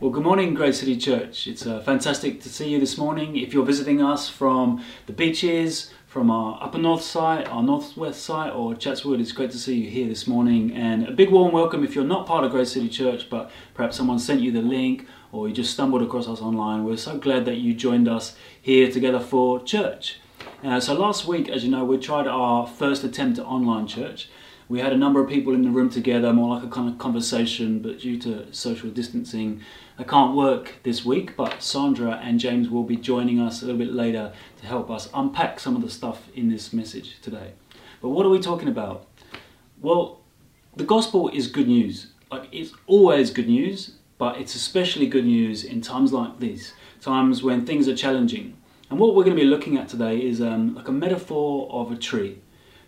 Well, 0.00 0.12
good 0.12 0.22
morning, 0.22 0.54
Grace 0.54 0.78
City 0.78 0.96
Church. 0.96 1.48
It's 1.48 1.66
uh, 1.66 1.80
fantastic 1.80 2.40
to 2.42 2.48
see 2.48 2.68
you 2.68 2.78
this 2.78 2.96
morning. 2.96 3.36
If 3.36 3.52
you're 3.52 3.66
visiting 3.66 4.00
us 4.00 4.28
from 4.28 4.84
the 5.06 5.12
beaches, 5.12 5.92
from 6.06 6.30
our 6.30 6.56
upper 6.62 6.78
north 6.78 7.02
side, 7.02 7.48
our 7.48 7.64
northwest 7.64 8.22
side, 8.22 8.52
or 8.52 8.76
Chatswood, 8.76 9.20
it's 9.20 9.32
great 9.32 9.50
to 9.50 9.58
see 9.58 9.74
you 9.74 9.90
here 9.90 10.06
this 10.06 10.28
morning. 10.28 10.70
And 10.72 11.08
a 11.08 11.10
big 11.10 11.32
warm 11.32 11.50
welcome 11.52 11.82
if 11.82 11.96
you're 11.96 12.04
not 12.04 12.28
part 12.28 12.44
of 12.44 12.52
Grace 12.52 12.70
City 12.70 12.88
Church, 12.88 13.28
but 13.28 13.50
perhaps 13.74 13.96
someone 13.96 14.20
sent 14.20 14.40
you 14.40 14.52
the 14.52 14.62
link 14.62 15.04
or 15.32 15.48
you 15.48 15.54
just 15.54 15.72
stumbled 15.72 16.02
across 16.02 16.28
us 16.28 16.40
online. 16.40 16.84
We're 16.84 16.96
so 16.96 17.18
glad 17.18 17.44
that 17.46 17.56
you 17.56 17.74
joined 17.74 18.06
us 18.06 18.36
here 18.62 18.92
together 18.92 19.18
for 19.18 19.60
church. 19.64 20.20
Uh, 20.62 20.78
so, 20.78 20.94
last 20.94 21.26
week, 21.26 21.48
as 21.48 21.64
you 21.64 21.72
know, 21.72 21.84
we 21.84 21.98
tried 21.98 22.28
our 22.28 22.68
first 22.68 23.02
attempt 23.02 23.40
at 23.40 23.44
online 23.46 23.88
church 23.88 24.28
we 24.68 24.80
had 24.80 24.92
a 24.92 24.96
number 24.96 25.20
of 25.20 25.28
people 25.28 25.54
in 25.54 25.62
the 25.62 25.70
room 25.70 25.88
together, 25.88 26.32
more 26.32 26.54
like 26.54 26.62
a 26.62 26.68
kind 26.68 26.88
of 26.88 26.98
conversation, 26.98 27.78
but 27.78 28.00
due 28.00 28.18
to 28.18 28.52
social 28.52 28.90
distancing, 28.90 29.62
I 29.98 30.04
can't 30.04 30.36
work 30.36 30.74
this 30.82 31.04
week. 31.04 31.36
But 31.36 31.62
Sandra 31.62 32.20
and 32.22 32.38
James 32.38 32.68
will 32.68 32.84
be 32.84 32.96
joining 32.96 33.40
us 33.40 33.62
a 33.62 33.66
little 33.66 33.78
bit 33.78 33.92
later 33.92 34.32
to 34.58 34.66
help 34.66 34.90
us 34.90 35.08
unpack 35.14 35.58
some 35.58 35.74
of 35.74 35.80
the 35.80 35.88
stuff 35.88 36.28
in 36.34 36.50
this 36.50 36.72
message 36.72 37.20
today. 37.22 37.52
But 38.02 38.10
what 38.10 38.26
are 38.26 38.28
we 38.28 38.40
talking 38.40 38.68
about? 38.68 39.06
Well, 39.80 40.20
the 40.76 40.84
gospel 40.84 41.30
is 41.30 41.46
good 41.46 41.68
news. 41.68 42.08
Like 42.30 42.48
it's 42.52 42.72
always 42.86 43.30
good 43.30 43.48
news, 43.48 43.92
but 44.18 44.38
it's 44.38 44.54
especially 44.54 45.06
good 45.06 45.24
news 45.24 45.64
in 45.64 45.80
times 45.80 46.12
like 46.12 46.40
these, 46.40 46.74
times 47.00 47.42
when 47.42 47.64
things 47.64 47.88
are 47.88 47.96
challenging. 47.96 48.56
And 48.90 48.98
what 48.98 49.14
we're 49.14 49.24
going 49.24 49.36
to 49.36 49.42
be 49.42 49.48
looking 49.48 49.78
at 49.78 49.88
today 49.88 50.18
is 50.18 50.42
um, 50.42 50.74
like 50.74 50.88
a 50.88 50.92
metaphor 50.92 51.68
of 51.70 51.90
a 51.90 51.96
tree. 51.96 52.40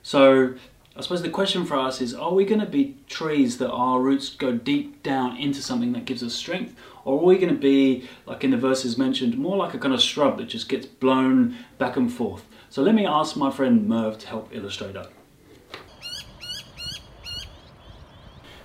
So 0.03 0.55
I 1.01 1.03
suppose 1.03 1.23
the 1.23 1.31
question 1.31 1.65
for 1.65 1.79
us 1.79 2.03
is 2.03 2.13
are 2.13 2.35
we 2.35 2.45
going 2.45 2.61
to 2.61 2.67
be 2.67 2.95
trees 3.09 3.57
that 3.57 3.71
our 3.71 4.03
roots 4.03 4.29
go 4.29 4.53
deep 4.53 5.03
down 5.03 5.35
into 5.39 5.63
something 5.63 5.93
that 5.93 6.05
gives 6.05 6.23
us 6.23 6.35
strength? 6.35 6.77
Or 7.07 7.19
are 7.19 7.25
we 7.25 7.39
going 7.39 7.55
to 7.55 7.59
be, 7.59 8.07
like 8.27 8.45
in 8.45 8.51
the 8.51 8.59
verses 8.59 8.99
mentioned, 8.99 9.39
more 9.39 9.57
like 9.57 9.73
a 9.73 9.79
kind 9.79 9.95
of 9.95 10.03
shrub 10.03 10.37
that 10.37 10.49
just 10.51 10.69
gets 10.69 10.85
blown 10.85 11.57
back 11.79 11.97
and 11.97 12.13
forth? 12.13 12.45
So 12.69 12.83
let 12.83 12.95
me 12.95 13.07
ask 13.07 13.35
my 13.35 13.51
friend 13.51 13.89
Merv 13.89 14.19
to 14.19 14.27
help 14.27 14.51
illustrate 14.53 14.93
that. 14.93 15.11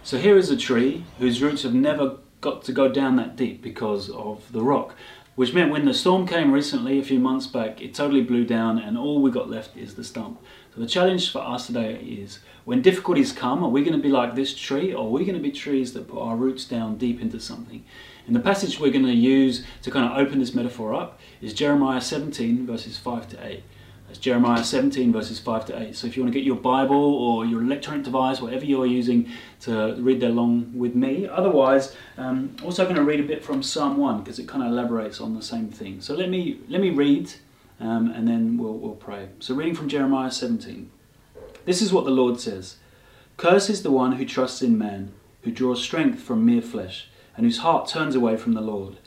So 0.04 0.18
here 0.18 0.38
is 0.38 0.50
a 0.50 0.58
tree 0.58 1.06
whose 1.20 1.42
roots 1.42 1.64
have 1.64 1.74
never 1.74 2.18
got 2.42 2.66
to 2.66 2.74
go 2.74 2.90
down 2.90 3.16
that 3.16 3.38
deep 3.38 3.62
because 3.62 4.10
of 4.10 4.52
the 4.52 4.62
rock, 4.62 4.94
which 5.36 5.54
meant 5.54 5.72
when 5.72 5.86
the 5.86 5.94
storm 5.94 6.28
came 6.28 6.52
recently, 6.52 7.00
a 7.00 7.04
few 7.04 7.20
months 7.20 7.48
back, 7.48 7.82
it 7.82 7.94
totally 7.94 8.22
blew 8.22 8.44
down 8.44 8.78
and 8.78 8.98
all 8.98 9.22
we 9.22 9.32
got 9.32 9.50
left 9.50 9.78
is 9.78 9.96
the 9.96 10.04
stump. 10.04 10.42
So 10.76 10.82
the 10.82 10.88
challenge 10.88 11.32
for 11.32 11.40
us 11.40 11.68
today 11.68 11.96
is 11.96 12.40
when 12.66 12.82
difficulties 12.82 13.32
come, 13.32 13.64
are 13.64 13.70
we 13.70 13.82
going 13.82 13.96
to 13.96 14.04
be 14.04 14.10
like 14.10 14.36
this 14.36 14.54
tree 14.54 14.94
or 14.94 15.06
are 15.06 15.10
we 15.10 15.24
going 15.24 15.38
to 15.38 15.42
be 15.42 15.52
trees 15.52 15.94
that 15.94 16.10
put 16.10 16.20
our 16.20 16.36
roots 16.36 16.66
down 16.66 16.98
deep 16.98 17.22
into 17.22 17.40
something? 17.40 17.86
And 18.28 18.36
the 18.36 18.42
passage 18.42 18.78
we're 18.78 18.92
going 18.92 19.06
to 19.06 19.14
use 19.14 19.64
to 19.84 19.92
kind 19.92 20.06
of 20.06 20.18
open 20.18 20.40
this 20.40 20.54
metaphor 20.54 20.94
up 20.94 21.18
is 21.42 21.54
Jeremiah 21.54 22.02
17 22.02 22.68
verses 22.68 22.98
5 22.98 23.30
to 23.30 23.48
8. 23.48 23.64
That's 24.08 24.20
Jeremiah 24.20 24.66
17 24.66 25.14
verses 25.14 25.40
5 25.40 25.66
to 25.68 25.82
8. 25.82 25.96
So 25.96 26.08
if 26.08 26.18
you 26.18 26.24
want 26.24 26.34
to 26.34 26.38
get 26.38 26.46
your 26.46 26.58
Bible 26.58 27.14
or 27.16 27.46
your 27.46 27.62
electronic 27.62 28.04
device, 28.04 28.42
whatever 28.42 28.66
you're 28.66 28.86
using 28.86 29.30
to 29.62 29.96
read 30.00 30.22
along 30.24 30.78
with 30.78 30.94
me. 30.94 31.26
Otherwise, 31.26 31.96
um, 32.18 32.54
also 32.66 32.84
going 32.84 32.98
to 32.98 33.04
read 33.04 33.22
a 33.22 33.24
bit 33.24 33.46
from 33.46 33.64
Psalm 33.64 33.96
1 33.96 34.24
because 34.24 34.40
it 34.40 34.48
kind 34.50 34.62
of 34.62 34.74
elaborates 34.74 35.22
on 35.22 35.36
the 35.36 35.42
same 35.42 35.70
thing. 35.70 36.02
So 36.02 36.16
let 36.16 36.30
me 36.30 36.60
let 36.68 36.82
me 36.82 36.90
read 36.90 37.32
um, 37.80 38.12
and 38.12 38.28
then 38.28 38.58
we'll, 38.58 38.78
we'll 38.78 38.96
pray. 38.96 39.30
So, 39.40 39.54
reading 39.56 39.76
from 39.76 39.90
Jeremiah 39.90 40.32
17. 40.32 40.92
This 41.66 41.82
is 41.82 41.92
what 41.92 42.06
the 42.06 42.12
Lord 42.12 42.40
says 42.40 42.78
Curse 43.38 43.70
is 43.70 43.84
the 43.84 43.92
one 43.92 44.14
who 44.14 44.26
trusts 44.26 44.62
in 44.62 44.78
man, 44.78 45.12
who 45.42 45.52
draws 45.52 45.82
strength 45.82 46.22
from 46.22 46.46
mere 46.46 46.62
flesh, 46.62 47.10
and 47.36 47.46
whose 47.46 47.60
heart 47.60 47.88
turns 47.88 48.16
away 48.16 48.38
from 48.38 48.54
the 48.54 48.62
Lord. 48.62 48.98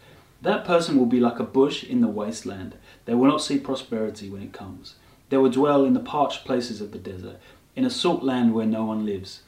That 0.42 0.64
person 0.64 0.96
will 0.96 1.06
be 1.06 1.20
like 1.20 1.38
a 1.38 1.44
bush 1.44 1.82
in 1.82 2.00
the 2.00 2.08
wasteland. 2.08 2.76
They 3.06 3.14
will 3.14 3.26
not 3.26 3.42
see 3.42 3.58
prosperity 3.58 4.28
when 4.28 4.42
it 4.42 4.52
comes. 4.52 4.94
They 5.30 5.36
will 5.36 5.50
dwell 5.50 5.84
in 5.84 5.94
the 5.94 6.00
parched 6.00 6.44
places 6.44 6.80
of 6.80 6.92
the 6.92 6.98
desert, 6.98 7.36
in 7.74 7.84
a 7.84 7.90
salt 7.90 8.22
land 8.22 8.54
where 8.54 8.66
no 8.66 8.84
one 8.84 9.04
lives. 9.04 9.42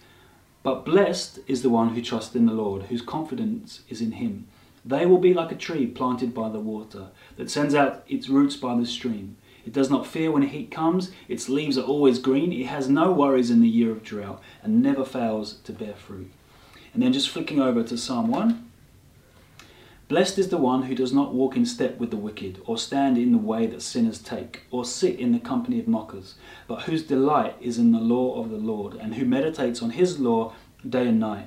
But 0.62 0.84
blessed 0.84 1.40
is 1.46 1.62
the 1.62 1.70
one 1.70 1.90
who 1.90 2.02
trusts 2.02 2.34
in 2.34 2.46
the 2.46 2.52
Lord, 2.52 2.84
whose 2.84 3.02
confidence 3.02 3.80
is 3.88 4.00
in 4.00 4.12
him. 4.12 4.46
They 4.84 5.06
will 5.06 5.18
be 5.18 5.34
like 5.34 5.52
a 5.52 5.56
tree 5.56 5.86
planted 5.86 6.34
by 6.34 6.48
the 6.48 6.60
water, 6.60 7.08
that 7.36 7.50
sends 7.50 7.74
out 7.74 8.04
its 8.08 8.28
roots 8.28 8.56
by 8.56 8.76
the 8.76 8.86
stream. 8.86 9.36
It 9.66 9.72
does 9.72 9.90
not 9.90 10.06
fear 10.06 10.32
when 10.32 10.42
heat 10.42 10.70
comes, 10.70 11.12
its 11.28 11.48
leaves 11.48 11.76
are 11.76 11.84
always 11.84 12.18
green, 12.18 12.52
it 12.52 12.66
has 12.66 12.88
no 12.88 13.12
worries 13.12 13.50
in 13.50 13.60
the 13.60 13.68
year 13.68 13.90
of 13.90 14.02
drought, 14.02 14.42
and 14.62 14.82
never 14.82 15.04
fails 15.04 15.54
to 15.64 15.72
bear 15.72 15.94
fruit. 15.94 16.30
And 16.94 17.02
then 17.02 17.12
just 17.12 17.28
flicking 17.28 17.60
over 17.60 17.82
to 17.82 17.98
Psalm 17.98 18.28
1. 18.28 18.70
Blessed 20.08 20.38
is 20.38 20.48
the 20.48 20.56
one 20.56 20.82
who 20.82 20.94
does 20.96 21.12
not 21.12 21.34
walk 21.34 21.56
in 21.56 21.64
step 21.64 21.98
with 21.98 22.10
the 22.10 22.16
wicked, 22.16 22.60
or 22.66 22.76
stand 22.76 23.16
in 23.16 23.30
the 23.30 23.38
way 23.38 23.66
that 23.66 23.82
sinners 23.82 24.18
take, 24.18 24.62
or 24.70 24.84
sit 24.84 25.20
in 25.20 25.30
the 25.30 25.38
company 25.38 25.78
of 25.78 25.86
mockers, 25.86 26.34
but 26.66 26.82
whose 26.82 27.04
delight 27.04 27.54
is 27.60 27.78
in 27.78 27.92
the 27.92 28.00
law 28.00 28.42
of 28.42 28.50
the 28.50 28.56
Lord, 28.56 28.94
and 28.94 29.14
who 29.14 29.24
meditates 29.24 29.82
on 29.82 29.90
his 29.90 30.18
law 30.18 30.52
day 30.88 31.06
and 31.06 31.20
night. 31.20 31.46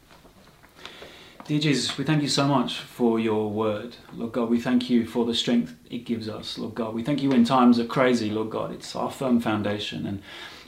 Dear 1.45 1.59
Jesus, 1.59 1.97
we 1.97 2.03
thank 2.03 2.21
you 2.21 2.29
so 2.29 2.47
much 2.47 2.79
for 2.79 3.19
your 3.19 3.49
word. 3.49 3.95
Lord 4.13 4.31
God, 4.31 4.49
we 4.49 4.59
thank 4.59 4.89
you 4.89 5.07
for 5.07 5.25
the 5.25 5.33
strength 5.33 5.75
it 5.89 6.05
gives 6.05 6.29
us. 6.29 6.57
Lord 6.57 6.75
God, 6.75 6.93
we 6.93 7.03
thank 7.03 7.23
you 7.23 7.29
when 7.29 7.43
times 7.43 7.79
are 7.79 7.85
crazy, 7.85 8.29
Lord 8.29 8.51
God. 8.51 8.71
It's 8.71 8.95
our 8.95 9.09
firm 9.09 9.41
foundation. 9.41 10.21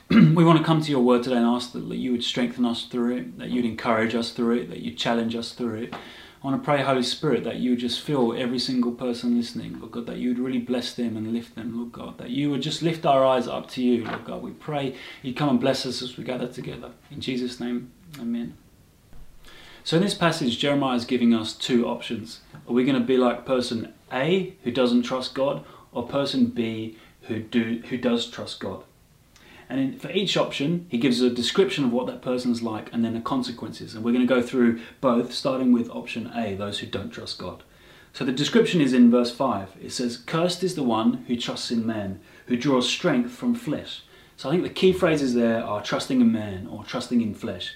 And 0.09 0.35
we 0.35 0.43
want 0.43 0.57
to 0.57 0.63
come 0.65 0.81
to 0.81 0.91
your 0.91 1.01
word 1.01 1.23
today 1.23 1.37
and 1.37 1.45
ask 1.45 1.73
that 1.73 1.83
you 1.83 2.11
would 2.11 2.23
strengthen 2.23 2.65
us 2.65 2.85
through 2.85 3.17
it, 3.17 3.37
that 3.37 3.51
you'd 3.51 3.65
encourage 3.65 4.15
us 4.15 4.31
through 4.31 4.57
it, 4.57 4.69
that 4.71 4.79
you'd 4.79 4.97
challenge 4.97 5.35
us 5.35 5.53
through 5.53 5.75
it. 5.75 5.93
I 5.93 6.47
want 6.47 6.61
to 6.61 6.65
pray, 6.65 6.81
Holy 6.81 7.03
Spirit, 7.03 7.43
that 7.43 7.57
you 7.57 7.71
would 7.71 7.79
just 7.79 8.01
fill 8.01 8.33
every 8.33 8.59
single 8.59 8.91
person 8.93 9.37
listening, 9.37 9.79
Lord 9.79 9.91
God, 9.91 10.07
that 10.07 10.17
you 10.17 10.29
would 10.29 10.39
really 10.39 10.59
bless 10.59 10.93
them 10.93 11.15
and 11.15 11.31
lift 11.31 11.55
them, 11.55 11.77
Lord 11.77 11.91
God, 11.91 12.17
that 12.17 12.31
you 12.31 12.49
would 12.49 12.61
just 12.61 12.81
lift 12.81 13.05
our 13.05 13.23
eyes 13.23 13.47
up 13.47 13.69
to 13.71 13.81
you, 13.81 14.05
Lord 14.05 14.25
God. 14.25 14.41
We 14.41 14.51
pray 14.51 14.95
you 15.21 15.33
come 15.33 15.49
and 15.49 15.59
bless 15.59 15.85
us 15.85 16.01
as 16.01 16.17
we 16.17 16.23
gather 16.23 16.47
together. 16.47 16.91
In 17.11 17.21
Jesus' 17.21 17.59
name, 17.59 17.91
amen. 18.19 18.57
So 19.85 19.97
in 19.97 20.03
this 20.03 20.13
passage, 20.13 20.59
Jeremiah 20.59 20.95
is 20.95 21.03
giving 21.03 21.33
us 21.33 21.53
two 21.53 21.85
options. 21.85 22.39
Are 22.67 22.73
we 22.73 22.85
going 22.85 22.99
to 22.99 23.05
be 23.05 23.17
like 23.17 23.45
person 23.45 23.93
A, 24.13 24.55
who 24.63 24.71
doesn't 24.71 25.03
trust 25.03 25.35
God, 25.35 25.65
or 25.91 26.07
person 26.07 26.45
B, 26.45 26.97
who, 27.23 27.39
do, 27.39 27.81
who 27.89 27.97
does 27.97 28.27
trust 28.27 28.61
God? 28.61 28.85
And 29.67 29.81
in, 29.81 29.99
for 29.99 30.09
each 30.11 30.37
option, 30.37 30.85
he 30.89 30.97
gives 30.97 31.19
a 31.19 31.29
description 31.29 31.83
of 31.83 31.91
what 31.91 32.07
that 32.07 32.21
person 32.21 32.51
is 32.51 32.61
like 32.61 32.93
and 32.93 33.03
then 33.03 33.13
the 33.13 33.19
consequences. 33.19 33.93
And 33.93 34.05
we're 34.05 34.13
going 34.13 34.25
to 34.25 34.33
go 34.33 34.41
through 34.41 34.79
both, 35.01 35.33
starting 35.33 35.73
with 35.73 35.89
option 35.89 36.31
A, 36.33 36.55
those 36.55 36.79
who 36.79 36.87
don't 36.87 37.11
trust 37.11 37.37
God. 37.37 37.63
So 38.13 38.23
the 38.23 38.31
description 38.31 38.79
is 38.79 38.93
in 38.93 39.11
verse 39.11 39.31
5. 39.31 39.77
It 39.81 39.91
says, 39.91 40.15
Cursed 40.15 40.63
is 40.63 40.75
the 40.75 40.83
one 40.83 41.25
who 41.27 41.35
trusts 41.35 41.71
in 41.71 41.85
man, 41.85 42.21
who 42.45 42.55
draws 42.55 42.87
strength 42.87 43.31
from 43.31 43.53
flesh. 43.53 44.03
So 44.37 44.47
I 44.47 44.53
think 44.53 44.63
the 44.63 44.69
key 44.69 44.93
phrases 44.93 45.33
there 45.33 45.63
are 45.63 45.83
trusting 45.83 46.21
in 46.21 46.31
man 46.31 46.67
or 46.67 46.85
trusting 46.85 47.21
in 47.21 47.33
flesh. 47.33 47.73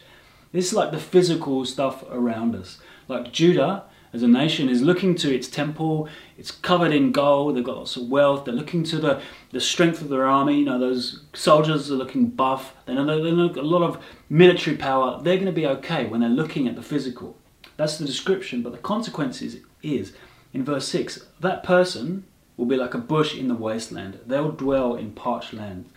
This 0.52 0.68
is 0.68 0.74
like 0.74 0.92
the 0.92 1.00
physical 1.00 1.66
stuff 1.66 2.04
around 2.10 2.56
us. 2.56 2.78
Like 3.08 3.32
Judah, 3.32 3.84
as 4.14 4.24
a 4.24 4.28
nation, 4.28 4.70
is 4.70 4.82
looking 4.82 5.16
to 5.16 5.34
its 5.34 5.48
temple. 5.48 6.08
It's 6.38 6.52
covered 6.52 6.94
in 6.94 7.12
gold. 7.12 7.56
They've 7.56 7.64
got 7.64 7.78
lots 7.78 7.98
of 7.98 8.10
wealth. 8.10 8.46
They're 8.46 8.54
looking 8.54 8.84
to 8.86 8.98
the, 8.98 9.22
the 9.52 9.60
strength 9.60 10.02
of 10.02 10.10
their 10.10 10.26
army. 10.26 10.60
You 10.60 10.66
know, 10.66 10.80
those 10.80 11.24
soldiers 11.34 11.92
are 11.92 11.96
looking 11.96 12.28
buff. 12.28 12.74
They 12.86 12.94
know 12.94 13.06
they 13.06 13.32
look 13.32 13.58
a 13.58 13.62
lot 13.62 13.84
of 13.84 14.04
military 14.30 14.78
power. 14.78 15.22
They're 15.22 15.36
going 15.36 15.48
to 15.48 15.52
be 15.52 15.68
okay 15.68 16.06
when 16.06 16.22
they're 16.22 16.30
looking 16.30 16.68
at 16.68 16.76
the 16.76 16.82
physical. 16.82 17.38
That's 17.76 17.98
the 17.98 18.06
description. 18.06 18.64
But 18.64 18.72
the 18.72 18.80
consequences 18.80 19.58
is, 19.84 20.14
in 20.54 20.64
verse 20.64 20.88
6, 20.88 21.26
that 21.42 21.64
person 21.64 22.26
will 22.56 22.66
be 22.66 22.78
like 22.78 22.94
a 22.94 23.00
bush 23.00 23.36
in 23.36 23.50
the 23.50 23.54
wasteland. 23.54 24.20
They'll 24.26 24.52
dwell 24.52 24.96
in 24.96 25.12
parched 25.12 25.54
land. 25.54 25.90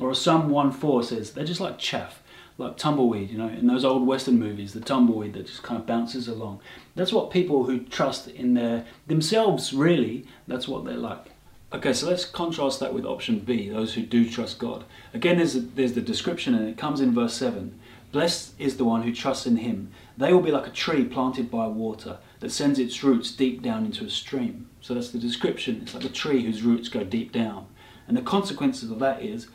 Or 0.00 0.10
as 0.10 0.20
Psalm 0.20 0.50
1.4 0.50 1.04
says, 1.04 1.32
they're 1.32 1.44
just 1.44 1.60
like 1.60 1.78
chaff 1.78 2.22
like 2.58 2.76
tumbleweed, 2.76 3.30
you 3.30 3.38
know, 3.38 3.48
in 3.48 3.68
those 3.68 3.84
old 3.84 4.04
Western 4.06 4.38
movies, 4.38 4.72
the 4.72 4.80
tumbleweed 4.80 5.32
that 5.34 5.46
just 5.46 5.62
kind 5.62 5.80
of 5.80 5.86
bounces 5.86 6.26
along. 6.26 6.60
That's 6.96 7.12
what 7.12 7.30
people 7.30 7.64
who 7.64 7.80
trust 7.80 8.26
in 8.28 8.54
their 8.54 8.84
themselves 9.06 9.72
really, 9.72 10.26
that's 10.48 10.66
what 10.66 10.84
they're 10.84 10.96
like. 10.96 11.26
Okay, 11.72 11.92
so 11.92 12.08
let's 12.08 12.24
contrast 12.24 12.80
that 12.80 12.92
with 12.92 13.04
option 13.04 13.38
B, 13.38 13.68
those 13.68 13.94
who 13.94 14.02
do 14.02 14.28
trust 14.28 14.58
God. 14.58 14.84
Again, 15.14 15.36
there's, 15.36 15.54
a, 15.54 15.60
there's 15.60 15.92
the 15.92 16.00
description 16.00 16.54
and 16.54 16.68
it 16.68 16.76
comes 16.76 17.00
in 17.00 17.14
verse 17.14 17.34
7. 17.34 17.78
Blessed 18.10 18.54
is 18.58 18.76
the 18.76 18.86
one 18.86 19.02
who 19.02 19.14
trusts 19.14 19.46
in 19.46 19.58
him. 19.58 19.92
They 20.16 20.32
will 20.32 20.40
be 20.40 20.50
like 20.50 20.66
a 20.66 20.70
tree 20.70 21.04
planted 21.04 21.50
by 21.50 21.66
water 21.66 22.18
that 22.40 22.50
sends 22.50 22.78
its 22.78 23.04
roots 23.04 23.30
deep 23.30 23.62
down 23.62 23.84
into 23.84 24.04
a 24.04 24.10
stream. 24.10 24.68
So 24.80 24.94
that's 24.94 25.10
the 25.10 25.18
description. 25.18 25.80
It's 25.82 25.94
like 25.94 26.04
a 26.04 26.08
tree 26.08 26.42
whose 26.42 26.62
roots 26.62 26.88
go 26.88 27.04
deep 27.04 27.32
down. 27.32 27.66
And 28.08 28.16
the 28.16 28.22
consequences 28.22 28.90
of 28.90 28.98
that 29.00 29.22
is, 29.22 29.48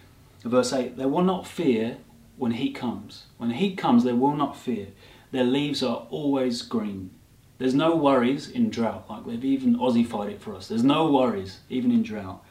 verse 0.44 0.72
8, 0.72 0.96
they 0.96 1.08
will 1.08 1.24
not 1.24 1.48
fear 1.48 1.98
when 2.38 2.52
heat 2.52 2.76
comes. 2.76 3.26
When 3.38 3.52
heat 3.52 3.78
comes, 3.78 4.04
they 4.04 4.14
will 4.14 4.36
not 4.36 4.58
fear. 4.58 4.88
Their 5.32 5.44
leaves 5.44 5.82
are 5.82 6.08
always 6.10 6.62
green. 6.62 7.12
There's 7.58 7.74
no 7.74 7.96
worries 7.96 8.50
in 8.50 8.70
drought, 8.70 9.06
like 9.10 9.26
they've 9.26 9.46
even 9.46 9.78
Aussified 9.78 10.32
it 10.32 10.42
for 10.42 10.56
us. 10.56 10.68
There's 10.68 10.84
no 10.84 11.10
worries, 11.12 11.60
even 11.70 11.92
in 11.92 12.04
drought. 12.04 12.44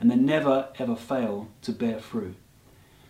And 0.00 0.10
they 0.10 0.16
never 0.16 0.68
ever 0.78 0.96
fail 0.96 1.48
to 1.62 1.72
bear 1.72 1.98
fruit. 1.98 2.36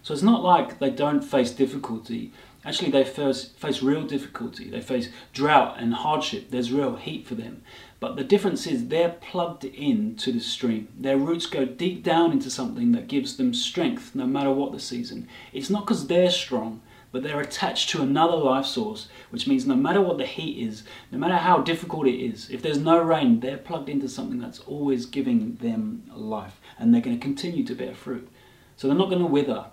So 0.02 0.12
it's 0.12 0.22
not 0.22 0.42
like 0.42 0.78
they 0.78 0.90
don't 0.90 1.22
face 1.22 1.50
difficulty. 1.50 2.32
Actually, 2.64 2.90
they 2.90 3.04
face, 3.04 3.44
face 3.44 3.82
real 3.82 4.06
difficulty. 4.06 4.68
They 4.70 4.80
face 4.80 5.10
drought 5.32 5.76
and 5.78 5.94
hardship. 5.94 6.50
There's 6.50 6.72
real 6.72 6.96
heat 6.96 7.26
for 7.26 7.34
them. 7.34 7.62
But 8.04 8.16
the 8.16 8.22
difference 8.24 8.66
is 8.66 8.88
they're 8.88 9.16
plugged 9.22 9.64
in 9.64 10.14
to 10.16 10.30
the 10.30 10.38
stream. 10.38 10.88
Their 10.94 11.16
roots 11.16 11.46
go 11.46 11.64
deep 11.64 12.02
down 12.02 12.32
into 12.32 12.50
something 12.50 12.92
that 12.92 13.08
gives 13.08 13.38
them 13.38 13.54
strength 13.54 14.14
no 14.14 14.26
matter 14.26 14.50
what 14.50 14.72
the 14.72 14.78
season. 14.78 15.26
It's 15.54 15.70
not 15.70 15.86
because 15.86 16.06
they're 16.06 16.30
strong, 16.30 16.82
but 17.12 17.22
they're 17.22 17.40
attached 17.40 17.88
to 17.90 18.02
another 18.02 18.36
life 18.36 18.66
source, 18.66 19.08
which 19.30 19.46
means 19.46 19.66
no 19.66 19.74
matter 19.74 20.02
what 20.02 20.18
the 20.18 20.26
heat 20.26 20.68
is, 20.68 20.82
no 21.10 21.16
matter 21.16 21.38
how 21.38 21.62
difficult 21.62 22.06
it 22.06 22.22
is, 22.22 22.50
if 22.50 22.60
there's 22.60 22.76
no 22.76 23.02
rain, 23.02 23.40
they're 23.40 23.56
plugged 23.56 23.88
into 23.88 24.10
something 24.10 24.38
that's 24.38 24.60
always 24.60 25.06
giving 25.06 25.56
them 25.62 26.02
life, 26.14 26.60
and 26.78 26.92
they're 26.92 27.00
going 27.00 27.18
to 27.18 27.24
continue 27.24 27.64
to 27.64 27.74
bear 27.74 27.94
fruit. 27.94 28.28
So 28.76 28.86
they're 28.86 28.98
not 28.98 29.08
going 29.08 29.22
to 29.22 29.26
wither. 29.26 29.64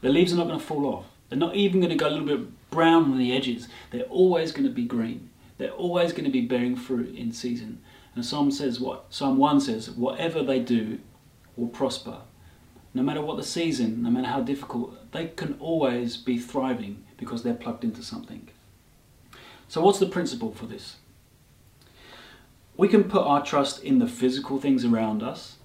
The 0.00 0.08
leaves 0.08 0.32
are 0.32 0.36
not 0.38 0.48
going 0.48 0.58
to 0.58 0.66
fall 0.66 0.86
off. 0.86 1.06
They're 1.28 1.38
not 1.38 1.54
even 1.54 1.78
going 1.78 1.90
to 1.90 1.96
go 1.96 2.08
a 2.08 2.10
little 2.10 2.26
bit 2.26 2.70
brown 2.70 3.04
on 3.12 3.18
the 3.18 3.36
edges. 3.36 3.68
They're 3.92 4.02
always 4.10 4.50
going 4.50 4.66
to 4.66 4.74
be 4.74 4.86
green. 4.86 5.30
They're 5.58 5.70
always 5.70 6.12
going 6.12 6.24
to 6.24 6.30
be 6.30 6.42
bearing 6.42 6.76
fruit 6.76 7.14
in 7.14 7.32
season. 7.32 7.80
And 8.14 8.24
Psalm 8.24 8.50
says 8.50 8.80
what? 8.80 9.06
Psalm 9.10 9.38
1 9.38 9.60
says, 9.60 9.90
whatever 9.90 10.42
they 10.42 10.58
do 10.58 10.98
will 11.56 11.68
prosper. 11.68 12.18
No 12.94 13.02
matter 13.02 13.20
what 13.22 13.36
the 13.36 13.42
season, 13.42 14.02
no 14.02 14.10
matter 14.10 14.28
how 14.28 14.40
difficult, 14.40 15.12
they 15.12 15.28
can 15.28 15.56
always 15.60 16.16
be 16.16 16.38
thriving 16.38 17.04
because 17.18 17.42
they're 17.42 17.54
plugged 17.54 17.84
into 17.84 18.02
something. 18.02 18.48
So, 19.68 19.82
what's 19.82 19.98
the 19.98 20.06
principle 20.06 20.52
for 20.52 20.66
this? 20.66 20.96
We 22.76 22.88
can 22.88 23.04
put 23.04 23.22
our 23.22 23.44
trust 23.44 23.82
in 23.82 23.98
the 23.98 24.06
physical 24.06 24.60
things 24.60 24.84
around 24.84 25.22
us, 25.22 25.56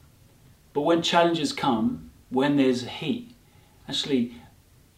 but 0.73 0.81
when 0.81 1.01
challenges 1.01 1.53
come, 1.53 2.11
when 2.29 2.55
there's 2.55 2.83
heat, 2.85 3.33
actually 3.87 4.33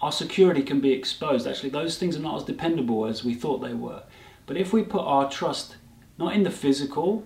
our 0.03 0.11
security 0.11 0.61
can 0.61 0.81
be 0.81 0.91
exposed. 0.91 1.47
Actually, 1.47 1.69
those 1.69 1.97
things 1.97 2.17
are 2.17 2.21
not 2.21 2.35
as 2.35 2.43
dependable 2.43 3.05
as 3.05 3.23
we 3.23 3.33
thought 3.33 3.59
they 3.59 3.73
were. 3.73 4.03
But 4.45 4.57
if 4.57 4.73
we 4.73 4.83
put 4.83 5.01
our 5.01 5.29
trust 5.29 5.77
not 6.17 6.33
in 6.33 6.43
the 6.43 6.51
physical, 6.51 7.23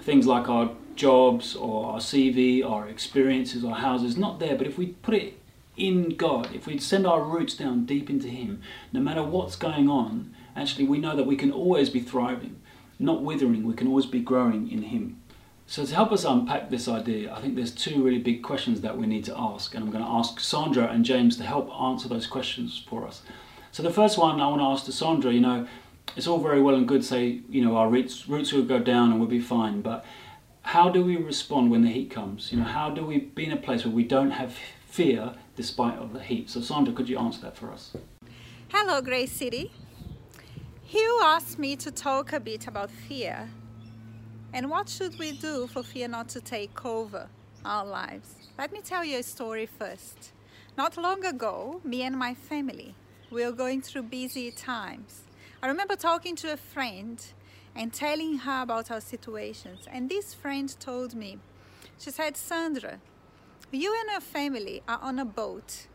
things 0.00 0.26
like 0.26 0.48
our 0.48 0.70
jobs 0.96 1.54
or 1.54 1.92
our 1.92 1.98
CV, 1.98 2.64
our 2.64 2.88
experiences, 2.88 3.64
our 3.64 3.76
houses, 3.76 4.16
not 4.16 4.38
there, 4.38 4.56
but 4.56 4.66
if 4.66 4.78
we 4.78 4.86
put 4.86 5.14
it 5.14 5.38
in 5.76 6.10
God, 6.16 6.54
if 6.54 6.66
we 6.66 6.78
send 6.78 7.06
our 7.06 7.22
roots 7.22 7.54
down 7.54 7.84
deep 7.84 8.08
into 8.08 8.28
Him, 8.28 8.62
no 8.92 9.00
matter 9.00 9.22
what's 9.22 9.56
going 9.56 9.88
on, 9.88 10.34
actually 10.56 10.86
we 10.86 10.98
know 10.98 11.16
that 11.16 11.26
we 11.26 11.36
can 11.36 11.50
always 11.50 11.90
be 11.90 12.00
thriving, 12.00 12.60
not 12.98 13.22
withering, 13.22 13.64
we 13.64 13.74
can 13.74 13.88
always 13.88 14.06
be 14.06 14.20
growing 14.20 14.70
in 14.70 14.82
Him. 14.82 15.20
So 15.66 15.84
to 15.84 15.94
help 15.94 16.12
us 16.12 16.24
unpack 16.24 16.68
this 16.70 16.88
idea, 16.88 17.32
I 17.32 17.40
think 17.40 17.56
there's 17.56 17.72
two 17.72 18.02
really 18.04 18.18
big 18.18 18.42
questions 18.42 18.82
that 18.82 18.98
we 18.98 19.06
need 19.06 19.24
to 19.24 19.38
ask, 19.38 19.74
and 19.74 19.82
I'm 19.82 19.90
going 19.90 20.04
to 20.04 20.10
ask 20.10 20.38
Sandra 20.38 20.88
and 20.88 21.04
James 21.04 21.36
to 21.38 21.42
help 21.42 21.70
answer 21.80 22.08
those 22.08 22.26
questions 22.26 22.84
for 22.86 23.06
us. 23.06 23.22
So 23.72 23.82
the 23.82 23.90
first 23.90 24.18
one 24.18 24.40
I 24.40 24.46
want 24.46 24.60
to 24.60 24.66
ask 24.66 24.84
to 24.84 24.92
Sandra, 24.92 25.32
you 25.32 25.40
know, 25.40 25.66
it's 26.16 26.26
all 26.26 26.38
very 26.38 26.60
well 26.60 26.74
and 26.74 26.86
good 26.86 27.04
say, 27.04 27.40
you 27.48 27.64
know, 27.64 27.76
our 27.76 27.88
roots, 27.88 28.28
roots 28.28 28.52
will 28.52 28.62
go 28.62 28.78
down 28.78 29.10
and 29.10 29.18
we'll 29.18 29.28
be 29.28 29.40
fine, 29.40 29.82
but 29.82 30.04
how 30.62 30.88
do 30.88 31.04
we 31.04 31.16
respond 31.16 31.70
when 31.70 31.82
the 31.82 31.88
heat 31.88 32.10
comes? 32.10 32.52
You 32.52 32.58
know, 32.58 32.64
how 32.64 32.90
do 32.90 33.04
we 33.04 33.18
be 33.18 33.44
in 33.44 33.52
a 33.52 33.56
place 33.56 33.84
where 33.84 33.94
we 33.94 34.04
don't 34.04 34.30
have 34.30 34.56
fear 34.86 35.34
despite 35.56 35.98
of 35.98 36.12
the 36.12 36.20
heat? 36.20 36.48
So 36.50 36.60
Sandra, 36.60 36.94
could 36.94 37.08
you 37.08 37.18
answer 37.18 37.40
that 37.42 37.56
for 37.56 37.70
us? 37.72 37.96
Hello, 38.68 39.00
Grace 39.00 39.32
City. 39.32 39.72
Hugh 40.84 41.20
asked 41.22 41.58
me 41.58 41.76
to 41.76 41.90
talk 41.90 42.32
a 42.32 42.40
bit 42.40 42.66
about 42.66 42.90
fear 42.90 43.50
and 44.54 44.70
what 44.70 44.88
should 44.88 45.18
we 45.18 45.32
do 45.32 45.66
for 45.66 45.82
fear 45.82 46.06
not 46.06 46.28
to 46.28 46.40
take 46.40 46.86
over 46.86 47.26
our 47.64 47.84
lives? 47.84 48.36
Let 48.56 48.72
me 48.72 48.80
tell 48.82 49.04
you 49.04 49.18
a 49.18 49.22
story 49.24 49.66
first. 49.66 50.30
Not 50.78 50.96
long 50.96 51.24
ago, 51.24 51.80
me 51.82 52.02
and 52.02 52.16
my 52.16 52.34
family, 52.34 52.94
we 53.32 53.44
were 53.44 53.50
going 53.50 53.82
through 53.82 54.04
busy 54.04 54.52
times. 54.52 55.22
I 55.64 55.68
remember 55.68 55.96
talking 55.96 56.36
to 56.36 56.52
a 56.52 56.58
friend 56.58 57.24
and 57.74 57.90
telling 57.90 58.38
her 58.40 58.62
about 58.62 58.90
our 58.90 59.00
situations. 59.00 59.88
And 59.90 60.10
this 60.10 60.34
friend 60.34 60.68
told 60.78 61.14
me, 61.14 61.38
she 61.98 62.10
said, 62.10 62.36
Sandra, 62.36 63.00
you 63.70 63.96
and 64.00 64.10
your 64.10 64.20
family 64.20 64.82
are 64.86 65.00
on 65.00 65.18
a 65.18 65.24
boat 65.24 65.86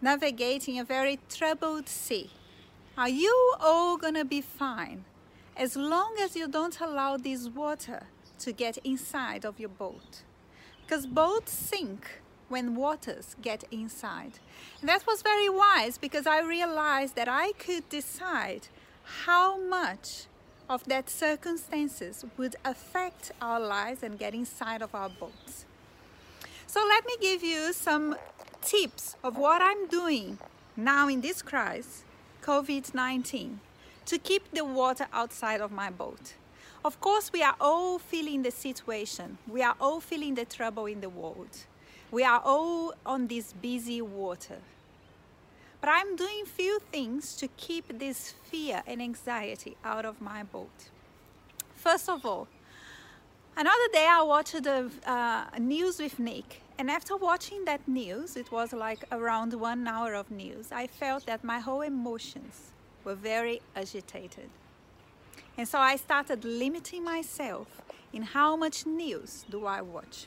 navigating 0.00 0.78
a 0.78 0.84
very 0.84 1.18
troubled 1.28 1.88
sea. 1.88 2.30
Are 2.96 3.08
you 3.08 3.54
all 3.60 3.96
gonna 3.96 4.24
be 4.24 4.40
fine? 4.40 5.04
as 5.56 5.74
long 5.74 6.14
as 6.20 6.36
you 6.36 6.46
don't 6.46 6.78
allow 6.80 7.16
this 7.16 7.48
water 7.48 8.06
to 8.38 8.52
get 8.52 8.76
inside 8.84 9.44
of 9.44 9.58
your 9.58 9.70
boat. 9.70 10.22
Because 10.82 11.06
boats 11.06 11.52
sink 11.52 12.20
when 12.48 12.76
waters 12.76 13.34
get 13.40 13.64
inside. 13.70 14.38
And 14.80 14.88
that 14.88 15.06
was 15.06 15.22
very 15.22 15.48
wise 15.48 15.98
because 15.98 16.26
I 16.26 16.40
realized 16.42 17.16
that 17.16 17.28
I 17.28 17.52
could 17.52 17.88
decide 17.88 18.68
how 19.06 19.56
much 19.58 20.26
of 20.68 20.84
that 20.84 21.08
circumstances 21.08 22.24
would 22.36 22.56
affect 22.64 23.30
our 23.40 23.60
lives 23.60 24.02
and 24.02 24.18
get 24.18 24.34
inside 24.34 24.82
of 24.82 24.94
our 24.94 25.08
boats. 25.08 25.64
So 26.66 26.80
let 26.80 27.06
me 27.06 27.14
give 27.20 27.44
you 27.44 27.72
some 27.72 28.16
tips 28.62 29.14
of 29.22 29.38
what 29.38 29.62
I'm 29.62 29.86
doing 29.86 30.38
now 30.76 31.08
in 31.08 31.20
this 31.20 31.40
crisis, 31.40 32.02
COVID-19 32.42 33.58
to 34.06 34.18
keep 34.18 34.50
the 34.52 34.64
water 34.64 35.06
outside 35.12 35.60
of 35.60 35.70
my 35.70 35.90
boat. 35.90 36.34
Of 36.84 37.00
course, 37.00 37.32
we 37.32 37.42
are 37.42 37.56
all 37.60 37.98
feeling 37.98 38.42
the 38.42 38.50
situation. 38.50 39.38
We 39.48 39.62
are 39.62 39.74
all 39.80 40.00
feeling 40.00 40.34
the 40.34 40.44
trouble 40.44 40.86
in 40.86 41.00
the 41.00 41.08
world. 41.08 41.66
We 42.10 42.22
are 42.24 42.40
all 42.44 42.94
on 43.04 43.26
this 43.26 43.52
busy 43.52 44.00
water. 44.02 44.58
But 45.86 45.94
I'm 45.94 46.16
doing 46.16 46.44
few 46.46 46.80
things 46.90 47.36
to 47.36 47.46
keep 47.46 48.00
this 48.00 48.34
fear 48.50 48.82
and 48.88 49.00
anxiety 49.00 49.76
out 49.84 50.04
of 50.04 50.20
my 50.20 50.42
boat. 50.42 50.90
First 51.76 52.08
of 52.08 52.26
all, 52.26 52.48
another 53.56 53.88
day 53.92 54.08
I 54.10 54.20
watched 54.22 54.60
the 54.64 54.90
uh, 55.06 55.44
news 55.60 56.00
with 56.00 56.18
Nick 56.18 56.62
and 56.76 56.90
after 56.90 57.16
watching 57.16 57.66
that 57.66 57.86
news, 57.86 58.36
it 58.36 58.50
was 58.50 58.72
like 58.72 59.04
around 59.12 59.54
one 59.54 59.86
hour 59.86 60.14
of 60.14 60.28
news, 60.28 60.72
I 60.72 60.88
felt 60.88 61.26
that 61.26 61.44
my 61.44 61.60
whole 61.60 61.82
emotions 61.82 62.72
were 63.04 63.14
very 63.14 63.62
agitated. 63.76 64.50
And 65.56 65.68
so 65.68 65.78
I 65.78 65.94
started 65.94 66.44
limiting 66.44 67.04
myself 67.04 67.68
in 68.12 68.22
how 68.22 68.56
much 68.56 68.86
news 68.86 69.44
do 69.48 69.66
I 69.66 69.82
watch. 69.82 70.26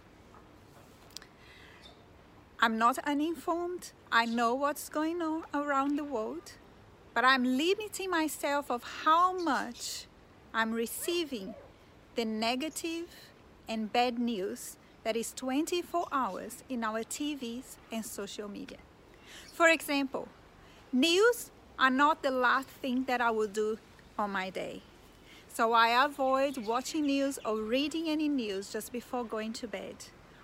I'm 2.61 2.77
not 2.77 2.97
uninformed. 3.05 3.93
I 4.11 4.25
know 4.25 4.53
what's 4.53 4.89
going 4.89 5.21
on 5.21 5.43
around 5.53 5.97
the 5.97 6.03
world, 6.03 6.51
but 7.13 7.23
I'm 7.23 7.45
limiting 7.45 8.09
myself 8.09 8.69
of 8.69 8.83
how 9.05 9.31
much 9.31 10.07
I'm 10.53 10.73
receiving 10.73 11.55
the 12.15 12.25
negative 12.25 13.07
and 13.69 13.93
bad 13.93 14.19
news 14.19 14.75
that 15.05 15.15
is 15.15 15.31
24 15.37 16.07
hours 16.11 16.63
in 16.67 16.83
our 16.83 16.99
TVs 16.99 17.77
and 17.93 18.05
social 18.05 18.49
media. 18.49 18.79
For 19.53 19.69
example, 19.69 20.27
news 20.91 21.51
are 21.77 21.89
not 21.89 22.23
the 22.23 22.31
last 22.31 22.67
thing 22.67 23.05
that 23.05 23.21
I 23.21 23.31
will 23.31 23.47
do 23.47 23.77
on 24.17 24.31
my 24.31 24.49
day. 24.49 24.81
So 25.47 25.71
I 25.71 26.03
avoid 26.03 26.57
watching 26.57 27.05
news 27.05 27.39
or 27.45 27.55
reading 27.55 28.09
any 28.09 28.27
news 28.27 28.73
just 28.73 28.91
before 28.91 29.23
going 29.23 29.53
to 29.53 29.67
bed. 29.67 29.95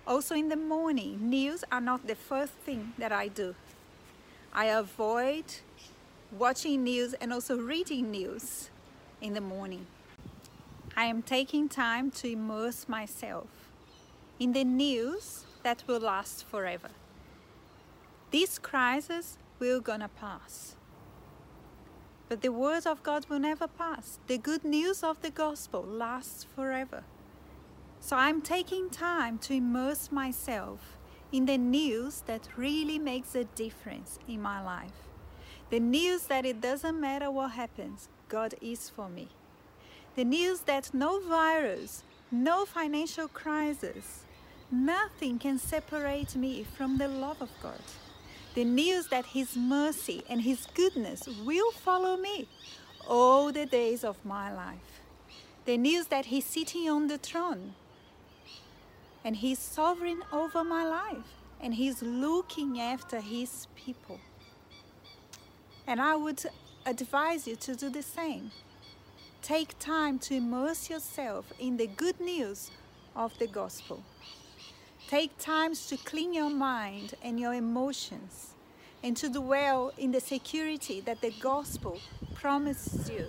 Also 0.06 0.36
in 0.36 0.48
the 0.48 0.56
morning, 0.56 1.28
news 1.28 1.64
are 1.72 1.80
not 1.80 2.06
the 2.06 2.14
first 2.14 2.52
thing 2.64 2.92
that 2.96 3.10
I 3.10 3.26
do. 3.26 3.56
I 4.52 4.66
avoid 4.66 5.44
watching 6.30 6.84
news 6.84 7.12
and 7.14 7.32
also 7.32 7.58
reading 7.58 8.12
news 8.12 8.70
in 9.20 9.34
the 9.34 9.40
morning. 9.40 9.86
I 10.96 11.06
am 11.06 11.22
taking 11.22 11.68
time 11.68 12.10
to 12.12 12.30
immerse 12.30 12.88
myself 12.88 13.48
in 14.38 14.52
the 14.52 14.64
news 14.64 15.44
that 15.64 15.82
will 15.88 16.00
last 16.00 16.44
forever. 16.44 16.90
This 18.30 18.58
crisis 18.58 19.38
will 19.58 19.80
gonna 19.80 20.08
pass. 20.08 20.76
But 22.28 22.42
the 22.42 22.52
word 22.52 22.86
of 22.86 23.02
God 23.02 23.26
will 23.28 23.38
never 23.38 23.66
pass. 23.66 24.18
The 24.26 24.38
good 24.38 24.64
news 24.64 25.02
of 25.02 25.20
the 25.22 25.30
gospel 25.30 25.82
lasts 25.82 26.46
forever. 26.54 27.02
So 28.06 28.14
I'm 28.14 28.40
taking 28.40 28.88
time 28.88 29.36
to 29.38 29.52
immerse 29.52 30.12
myself 30.12 30.96
in 31.32 31.46
the 31.46 31.58
news 31.58 32.20
that 32.26 32.48
really 32.56 33.00
makes 33.00 33.34
a 33.34 33.42
difference 33.42 34.20
in 34.28 34.40
my 34.40 34.62
life. 34.62 35.08
The 35.70 35.80
news 35.80 36.22
that 36.28 36.46
it 36.46 36.60
doesn't 36.60 37.00
matter 37.00 37.32
what 37.32 37.50
happens, 37.50 38.08
God 38.28 38.54
is 38.60 38.88
for 38.88 39.08
me. 39.08 39.26
The 40.14 40.22
news 40.22 40.60
that 40.60 40.94
no 40.94 41.18
virus, 41.18 42.04
no 42.30 42.64
financial 42.64 43.26
crisis, 43.26 44.24
Nothing 44.70 45.40
can 45.40 45.58
separate 45.58 46.36
me 46.36 46.64
from 46.76 46.98
the 46.98 47.08
love 47.08 47.42
of 47.42 47.50
God. 47.60 47.82
The 48.54 48.64
news 48.64 49.08
that 49.08 49.26
His 49.26 49.56
mercy 49.56 50.22
and 50.28 50.42
His 50.42 50.66
goodness 50.74 51.28
will 51.44 51.72
follow 51.72 52.16
me 52.16 52.48
all 53.08 53.50
the 53.50 53.66
days 53.66 54.04
of 54.04 54.24
my 54.24 54.52
life. 54.52 55.02
The 55.64 55.76
news 55.76 56.06
that 56.08 56.26
He's 56.26 56.44
sitting 56.44 56.88
on 56.88 57.08
the 57.08 57.18
throne 57.18 57.74
and 59.26 59.34
He's 59.34 59.58
sovereign 59.58 60.22
over 60.32 60.62
my 60.62 60.84
life 60.84 61.42
and 61.60 61.74
He's 61.74 62.00
looking 62.00 62.80
after 62.80 63.20
His 63.20 63.66
people. 63.74 64.20
And 65.84 66.00
I 66.00 66.14
would 66.14 66.44
advise 66.86 67.48
you 67.48 67.56
to 67.56 67.74
do 67.74 67.90
the 67.90 68.02
same. 68.02 68.52
Take 69.42 69.76
time 69.80 70.20
to 70.20 70.34
immerse 70.36 70.88
yourself 70.88 71.52
in 71.58 71.76
the 71.76 71.88
good 71.88 72.20
news 72.20 72.70
of 73.16 73.36
the 73.40 73.48
gospel. 73.48 74.04
Take 75.08 75.36
times 75.38 75.86
to 75.88 75.96
clean 75.96 76.32
your 76.32 76.50
mind 76.50 77.14
and 77.20 77.40
your 77.40 77.54
emotions 77.54 78.54
and 79.02 79.16
to 79.16 79.28
dwell 79.28 79.92
in 79.98 80.12
the 80.12 80.20
security 80.20 81.00
that 81.00 81.20
the 81.20 81.32
gospel 81.40 82.00
promises 82.34 83.10
you. 83.10 83.26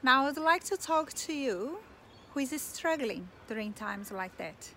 Now, 0.00 0.22
I 0.22 0.26
would 0.26 0.38
like 0.38 0.62
to 0.64 0.76
talk 0.76 1.12
to 1.12 1.32
you 1.32 1.78
who 2.34 2.40
is 2.40 2.60
struggling 2.60 3.28
during 3.48 3.72
times 3.72 4.12
like 4.12 4.36
that. 4.36 4.68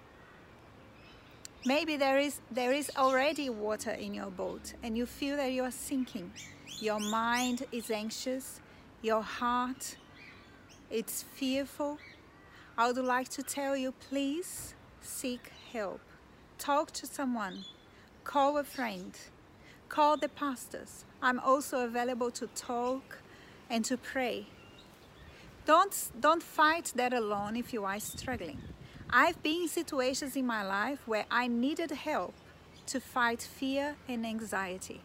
Maybe 1.66 1.98
there 1.98 2.18
is, 2.18 2.40
there 2.50 2.72
is 2.72 2.90
already 2.96 3.50
water 3.50 3.92
in 3.92 4.14
your 4.14 4.32
boat 4.32 4.74
and 4.84 4.98
you 4.98 5.06
feel 5.06 5.36
that 5.36 5.52
you 5.52 5.64
are 5.64 5.72
sinking. 5.72 6.32
Your 6.80 7.00
mind 7.00 7.66
is 7.72 7.92
anxious, 7.92 8.62
your 9.02 9.22
heart 9.22 9.98
it's 10.90 11.24
fearful. 11.24 11.98
I 12.78 12.88
would 12.88 13.04
like 13.04 13.28
to 13.30 13.44
tell 13.44 13.76
you 13.76 13.92
please 13.92 14.74
seek 15.02 15.52
help. 15.74 16.00
Talk 16.58 16.92
to 16.92 17.06
someone. 17.06 17.66
Call 18.24 18.58
a 18.58 18.64
friend. 18.64 19.12
Call 19.90 20.16
the 20.16 20.30
pastors. 20.30 21.04
I'm 21.22 21.42
also 21.42 21.84
available 21.84 22.32
to 22.32 22.48
talk 22.48 23.18
and 23.70 23.84
to 23.86 23.98
pray. 23.98 24.48
Don't, 25.68 25.94
don't 26.22 26.42
fight 26.42 26.94
that 26.96 27.12
alone 27.12 27.58
if 27.58 27.74
you 27.74 27.84
are 27.84 28.00
struggling. 28.00 28.58
I've 29.10 29.44
been 29.44 29.64
in 29.64 29.68
situations 29.68 30.38
in 30.38 30.48
my 30.48 30.66
life 30.66 31.00
where 31.06 31.26
I 31.30 31.48
needed 31.48 31.92
help 31.92 32.34
to 32.86 33.02
fight 33.02 33.42
fear 33.42 33.98
and 34.08 34.26
anxiety. 34.26 35.02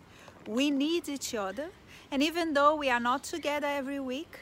We 0.47 0.71
need 0.71 1.09
each 1.09 1.35
other, 1.35 1.71
and 2.13 2.23
even 2.23 2.55
though 2.55 2.77
we 2.77 2.91
are 2.91 3.01
not 3.01 3.25
together 3.25 3.67
every 3.67 3.99
week, 3.99 4.39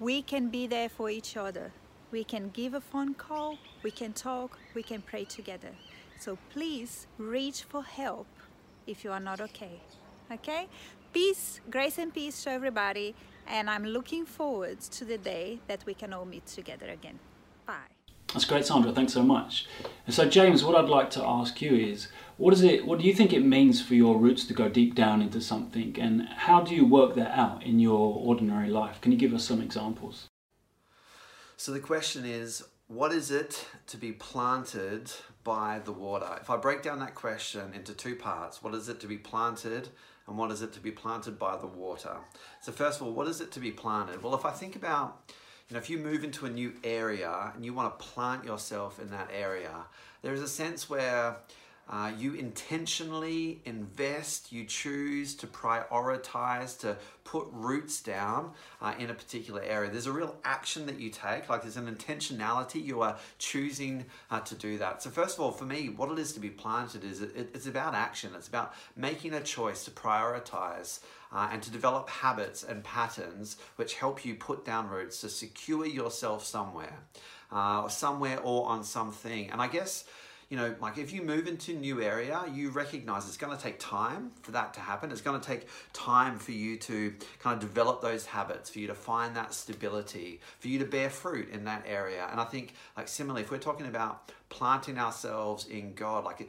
we 0.00 0.20
can 0.20 0.48
be 0.48 0.66
there 0.66 0.88
for 0.88 1.08
each 1.08 1.36
other. 1.36 1.70
We 2.10 2.24
can 2.24 2.48
give 2.48 2.74
a 2.74 2.80
phone 2.80 3.14
call, 3.14 3.56
we 3.84 3.92
can 3.92 4.12
talk, 4.12 4.58
we 4.74 4.82
can 4.82 5.00
pray 5.00 5.26
together. 5.26 5.70
So 6.18 6.38
please 6.52 7.06
reach 7.18 7.62
for 7.62 7.84
help 7.84 8.26
if 8.84 9.04
you 9.04 9.12
are 9.12 9.20
not 9.20 9.40
okay. 9.40 9.80
Okay? 10.32 10.66
Peace, 11.12 11.60
grace, 11.70 11.98
and 11.98 12.12
peace 12.12 12.42
to 12.44 12.50
everybody. 12.50 13.14
And 13.50 13.68
I'm 13.68 13.84
looking 13.84 14.24
forward 14.26 14.80
to 14.80 15.04
the 15.04 15.18
day 15.18 15.58
that 15.66 15.84
we 15.84 15.92
can 15.92 16.12
all 16.12 16.24
meet 16.24 16.46
together 16.46 16.86
again. 16.86 17.18
Bye. 17.66 17.74
That's 18.32 18.44
great, 18.44 18.64
Sandra. 18.64 18.92
Thanks 18.92 19.12
so 19.12 19.24
much. 19.24 19.66
And 20.06 20.14
so, 20.14 20.28
James, 20.28 20.62
what 20.62 20.76
I'd 20.76 20.88
like 20.88 21.10
to 21.10 21.24
ask 21.24 21.60
you 21.60 21.74
is, 21.74 22.06
what 22.36 22.54
is 22.54 22.62
it? 22.62 22.86
What 22.86 23.00
do 23.00 23.04
you 23.04 23.12
think 23.12 23.32
it 23.32 23.44
means 23.44 23.82
for 23.82 23.96
your 23.96 24.18
roots 24.18 24.44
to 24.44 24.54
go 24.54 24.68
deep 24.68 24.94
down 24.94 25.20
into 25.20 25.40
something, 25.40 25.96
and 25.98 26.28
how 26.28 26.60
do 26.60 26.76
you 26.76 26.86
work 26.86 27.16
that 27.16 27.36
out 27.36 27.64
in 27.64 27.80
your 27.80 28.14
ordinary 28.16 28.70
life? 28.70 29.00
Can 29.00 29.10
you 29.10 29.18
give 29.18 29.34
us 29.34 29.44
some 29.44 29.60
examples? 29.60 30.28
So 31.56 31.72
the 31.72 31.80
question 31.80 32.24
is, 32.24 32.62
what 32.86 33.12
is 33.12 33.32
it 33.32 33.66
to 33.88 33.96
be 33.96 34.12
planted 34.12 35.10
by 35.42 35.80
the 35.84 35.92
water? 35.92 36.38
If 36.40 36.50
I 36.50 36.56
break 36.56 36.82
down 36.82 37.00
that 37.00 37.16
question 37.16 37.72
into 37.74 37.94
two 37.94 38.14
parts, 38.14 38.62
what 38.62 38.76
is 38.76 38.88
it 38.88 39.00
to 39.00 39.08
be 39.08 39.18
planted 39.18 39.88
and 40.30 40.38
what 40.38 40.50
is 40.52 40.62
it 40.62 40.72
to 40.74 40.80
be 40.80 40.92
planted 40.92 41.38
by 41.38 41.56
the 41.56 41.66
water? 41.66 42.16
So 42.62 42.70
first 42.72 43.00
of 43.00 43.06
all, 43.06 43.12
what 43.12 43.26
is 43.26 43.40
it 43.40 43.50
to 43.52 43.60
be 43.60 43.72
planted? 43.72 44.22
Well, 44.22 44.34
if 44.34 44.46
I 44.46 44.52
think 44.52 44.76
about 44.76 45.20
you 45.68 45.74
know, 45.74 45.78
if 45.78 45.90
you 45.90 45.98
move 45.98 46.24
into 46.24 46.46
a 46.46 46.50
new 46.50 46.72
area 46.82 47.52
and 47.54 47.64
you 47.64 47.74
want 47.74 47.98
to 47.98 48.04
plant 48.04 48.44
yourself 48.44 48.98
in 48.98 49.10
that 49.10 49.28
area, 49.32 49.72
there 50.22 50.32
is 50.32 50.40
a 50.40 50.48
sense 50.48 50.88
where 50.88 51.36
uh, 51.90 52.12
you 52.16 52.34
intentionally 52.34 53.60
invest, 53.64 54.52
you 54.52 54.64
choose 54.64 55.34
to 55.34 55.46
prioritize, 55.48 56.78
to 56.78 56.96
put 57.24 57.48
roots 57.50 58.00
down 58.00 58.52
uh, 58.80 58.94
in 59.00 59.10
a 59.10 59.14
particular 59.14 59.60
area. 59.62 59.90
There's 59.90 60.06
a 60.06 60.12
real 60.12 60.36
action 60.44 60.86
that 60.86 61.00
you 61.00 61.10
take, 61.10 61.48
like 61.48 61.62
there's 61.62 61.76
an 61.76 61.92
intentionality, 61.92 62.84
you 62.84 63.02
are 63.02 63.18
choosing 63.38 64.06
uh, 64.30 64.38
to 64.40 64.54
do 64.54 64.78
that. 64.78 65.02
So, 65.02 65.10
first 65.10 65.36
of 65.36 65.44
all, 65.44 65.50
for 65.50 65.64
me, 65.64 65.88
what 65.88 66.12
it 66.12 66.18
is 66.20 66.32
to 66.34 66.40
be 66.40 66.48
planted 66.48 67.02
is 67.02 67.22
it, 67.22 67.50
it's 67.54 67.66
about 67.66 67.94
action, 67.94 68.30
it's 68.36 68.48
about 68.48 68.72
making 68.94 69.34
a 69.34 69.40
choice 69.40 69.84
to 69.84 69.90
prioritize. 69.90 71.00
Uh, 71.32 71.48
and 71.52 71.62
to 71.62 71.70
develop 71.70 72.08
habits 72.08 72.64
and 72.64 72.82
patterns 72.82 73.56
which 73.76 73.94
help 73.94 74.24
you 74.24 74.34
put 74.34 74.64
down 74.64 74.88
roots 74.88 75.20
to 75.20 75.28
secure 75.28 75.86
yourself 75.86 76.44
somewhere, 76.44 76.98
uh, 77.52 77.86
somewhere 77.86 78.40
or 78.40 78.66
on 78.66 78.82
something. 78.82 79.48
And 79.48 79.62
I 79.62 79.68
guess 79.68 80.06
you 80.50 80.56
know, 80.56 80.74
like 80.80 80.98
if 80.98 81.12
you 81.12 81.22
move 81.22 81.46
into 81.46 81.70
a 81.70 81.76
new 81.76 82.02
area, 82.02 82.42
you 82.52 82.70
recognize 82.70 83.26
it's 83.28 83.36
going 83.36 83.56
to 83.56 83.62
take 83.62 83.78
time 83.78 84.32
for 84.42 84.50
that 84.50 84.74
to 84.74 84.80
happen. 84.80 85.12
It's 85.12 85.20
going 85.20 85.40
to 85.40 85.46
take 85.46 85.68
time 85.92 86.40
for 86.40 86.50
you 86.50 86.76
to 86.78 87.14
kind 87.38 87.54
of 87.54 87.60
develop 87.60 88.02
those 88.02 88.26
habits, 88.26 88.68
for 88.68 88.80
you 88.80 88.88
to 88.88 88.94
find 88.94 89.36
that 89.36 89.54
stability, 89.54 90.40
for 90.58 90.66
you 90.66 90.80
to 90.80 90.84
bear 90.84 91.08
fruit 91.08 91.50
in 91.50 91.64
that 91.66 91.84
area. 91.86 92.26
And 92.32 92.40
I 92.40 92.44
think, 92.44 92.74
like, 92.96 93.06
similarly, 93.06 93.42
if 93.42 93.52
we're 93.52 93.58
talking 93.58 93.86
about 93.86 94.32
planting 94.48 94.98
ourselves 94.98 95.66
in 95.68 95.94
God, 95.94 96.24
like, 96.24 96.48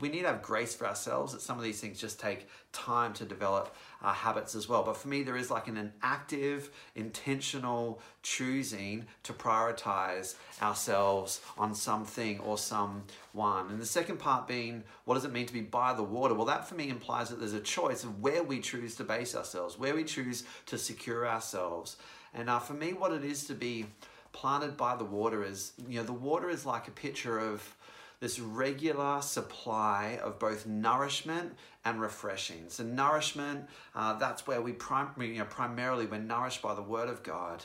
we 0.00 0.08
need 0.08 0.22
to 0.22 0.28
have 0.28 0.42
grace 0.42 0.74
for 0.74 0.86
ourselves 0.86 1.32
that 1.32 1.40
some 1.40 1.58
of 1.58 1.64
these 1.64 1.80
things 1.80 2.00
just 2.00 2.20
take 2.20 2.48
time 2.72 3.12
to 3.14 3.24
develop 3.24 3.74
uh, 4.02 4.12
habits 4.12 4.54
as 4.54 4.68
well. 4.68 4.82
But 4.82 4.96
for 4.96 5.08
me, 5.08 5.22
there 5.22 5.36
is 5.36 5.50
like 5.50 5.68
an, 5.68 5.76
an 5.76 5.92
active, 6.02 6.70
intentional 6.94 8.00
choosing 8.22 9.06
to 9.24 9.32
prioritize 9.32 10.34
ourselves 10.60 11.40
on 11.58 11.74
something 11.74 12.40
or 12.40 12.58
someone. 12.58 13.70
And 13.70 13.80
the 13.80 13.86
second 13.86 14.18
part 14.18 14.48
being, 14.48 14.84
what 15.04 15.14
does 15.14 15.24
it 15.24 15.32
mean 15.32 15.46
to 15.46 15.52
be 15.52 15.60
by 15.60 15.94
the 15.94 16.02
water? 16.02 16.34
Well, 16.34 16.46
that 16.46 16.68
for 16.68 16.74
me 16.74 16.88
implies 16.88 17.28
that 17.28 17.38
there's 17.38 17.52
a 17.52 17.60
choice 17.60 18.04
of 18.04 18.20
where 18.20 18.42
we 18.42 18.60
choose 18.60 18.96
to 18.96 19.04
base 19.04 19.34
ourselves, 19.34 19.78
where 19.78 19.94
we 19.94 20.04
choose 20.04 20.44
to 20.66 20.78
secure 20.78 21.28
ourselves. 21.28 21.96
And 22.34 22.48
uh, 22.48 22.58
for 22.58 22.74
me, 22.74 22.92
what 22.92 23.12
it 23.12 23.24
is 23.24 23.46
to 23.46 23.54
be 23.54 23.86
planted 24.32 24.76
by 24.76 24.96
the 24.96 25.04
water 25.04 25.44
is, 25.44 25.72
you 25.88 25.98
know, 25.98 26.04
the 26.04 26.12
water 26.12 26.48
is 26.48 26.64
like 26.64 26.88
a 26.88 26.90
picture 26.90 27.38
of 27.38 27.76
this 28.22 28.38
regular 28.38 29.20
supply 29.20 30.16
of 30.22 30.38
both 30.38 30.64
nourishment 30.64 31.52
and 31.84 32.00
refreshing. 32.00 32.66
So 32.68 32.84
nourishment, 32.84 33.66
uh, 33.96 34.16
that's 34.16 34.46
where 34.46 34.62
we 34.62 34.72
prim- 34.74 35.10
you 35.18 35.38
know, 35.38 35.44
primarily 35.44 36.06
we're 36.06 36.20
nourished 36.20 36.62
by 36.62 36.72
the 36.76 36.82
Word 36.82 37.08
of 37.08 37.24
God. 37.24 37.64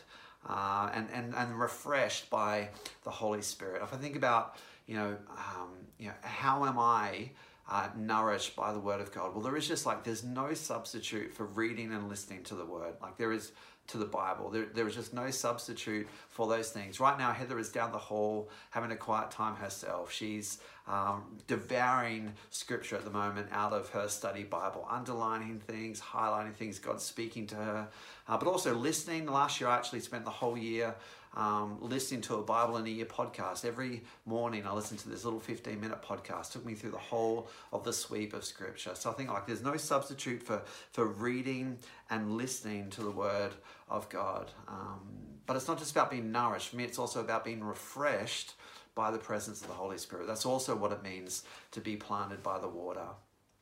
Uh, 0.50 0.90
and, 0.94 1.08
and, 1.14 1.36
and 1.36 1.60
refreshed 1.60 2.30
by 2.30 2.70
the 3.04 3.10
Holy 3.10 3.42
Spirit. 3.42 3.82
If 3.84 3.94
I 3.94 3.98
think 3.98 4.16
about, 4.16 4.56
you 4.86 4.96
know, 4.96 5.18
um, 5.30 5.70
you 6.00 6.08
know, 6.08 6.14
how 6.22 6.64
am 6.66 6.80
I 6.80 7.32
uh, 7.70 7.90
nourished 7.98 8.56
by 8.56 8.72
the 8.72 8.80
Word 8.80 9.02
of 9.02 9.12
God? 9.12 9.34
Well, 9.34 9.44
there 9.44 9.58
is 9.58 9.68
just 9.68 9.86
like 9.86 10.06
there's 10.06 10.24
no 10.24 10.54
substitute 10.54 11.34
for 11.34 11.46
reading 11.48 11.92
and 11.92 12.08
listening 12.08 12.44
to 12.46 12.56
the 12.56 12.66
Word. 12.66 12.94
Like 13.02 13.18
there 13.18 13.34
is 13.34 13.52
to 13.88 13.98
the 13.98 14.06
Bible. 14.06 14.50
There, 14.50 14.88
is 14.88 14.96
just 14.96 15.14
no 15.14 15.32
substitute 15.32 16.08
for 16.30 16.48
those 16.48 16.70
things. 16.70 17.00
Right 17.00 17.18
now, 17.18 17.32
Heather 17.32 17.58
is 17.58 17.70
down 17.70 17.92
the 17.92 17.98
hall 17.98 18.50
having 18.70 18.92
a 18.92 18.96
quiet 18.96 19.32
time 19.32 19.56
herself. 19.56 20.12
She's 20.12 20.60
um, 20.88 21.24
devouring 21.48 22.34
scripture 22.50 22.96
at 22.96 23.04
the 23.04 23.12
moment 23.12 23.48
out 23.52 23.74
of 23.74 23.90
her 23.90 24.08
study 24.08 24.44
Bible, 24.44 24.88
underlining 24.90 25.60
things, 25.60 26.02
highlighting 26.02 26.54
things, 26.54 26.80
God's 26.80 27.04
speaking 27.04 27.48
to 27.48 27.56
her, 27.56 27.88
uh, 28.28 28.38
but 28.38 28.48
also 28.48 28.76
listening. 28.76 29.26
Last 29.26 29.60
year, 29.60 29.70
I 29.70 29.76
actually 29.76 30.02
spent 30.02 30.26
the 30.26 30.32
whole 30.32 30.58
year 30.58 30.96
um, 31.38 31.78
listening 31.82 32.22
to 32.22 32.36
a 32.36 32.42
Bible 32.42 32.78
in 32.78 32.88
a 32.88 32.90
Year 32.90 33.06
podcast. 33.06 33.64
Every 33.64 34.02
morning 34.26 34.66
I 34.66 34.74
listen 34.74 34.98
to 34.98 35.10
this 35.10 35.24
little 35.24 35.40
15 35.40 35.80
minute 35.80 36.02
podcast. 36.02 36.52
Took 36.52 36.66
me 36.66 36.74
through 36.74 36.92
the 36.92 36.98
whole 36.98 37.48
of 37.72 37.84
the 37.84 37.94
sweep 37.94 38.34
of 38.34 38.44
Scripture. 38.44 38.96
So 38.96 39.12
I 39.12 39.14
think 39.14 39.32
like 39.32 39.46
there's 39.46 39.62
no 39.62 39.78
substitute 39.78 40.42
for, 40.42 40.64
for 40.92 41.06
reading 41.06 41.78
and 42.10 42.38
listening 42.38 42.90
to 42.92 43.04
the 43.04 43.12
Word 43.12 43.52
of 43.90 44.10
God. 44.10 44.52
Um, 44.68 45.02
but 45.46 45.56
it's 45.56 45.68
not 45.68 45.78
just 45.78 45.92
about 45.92 46.12
being 46.12 46.32
nourished. 46.32 46.70
For 46.70 46.76
me, 46.76 46.84
it's 46.84 47.00
also 47.00 47.22
about 47.22 47.46
being 47.46 47.64
refreshed 47.64 48.54
by 48.96 49.12
the 49.12 49.18
presence 49.18 49.62
of 49.62 49.68
the 49.68 49.74
Holy 49.74 49.98
Spirit. 49.98 50.28
That's 50.28 50.46
also 50.46 50.76
what 50.76 50.92
it 50.92 51.04
means 51.04 51.44
to 51.72 51.80
be 51.80 51.96
planted 51.96 52.44
by 52.44 52.60
the 52.60 52.68
water. 52.68 53.06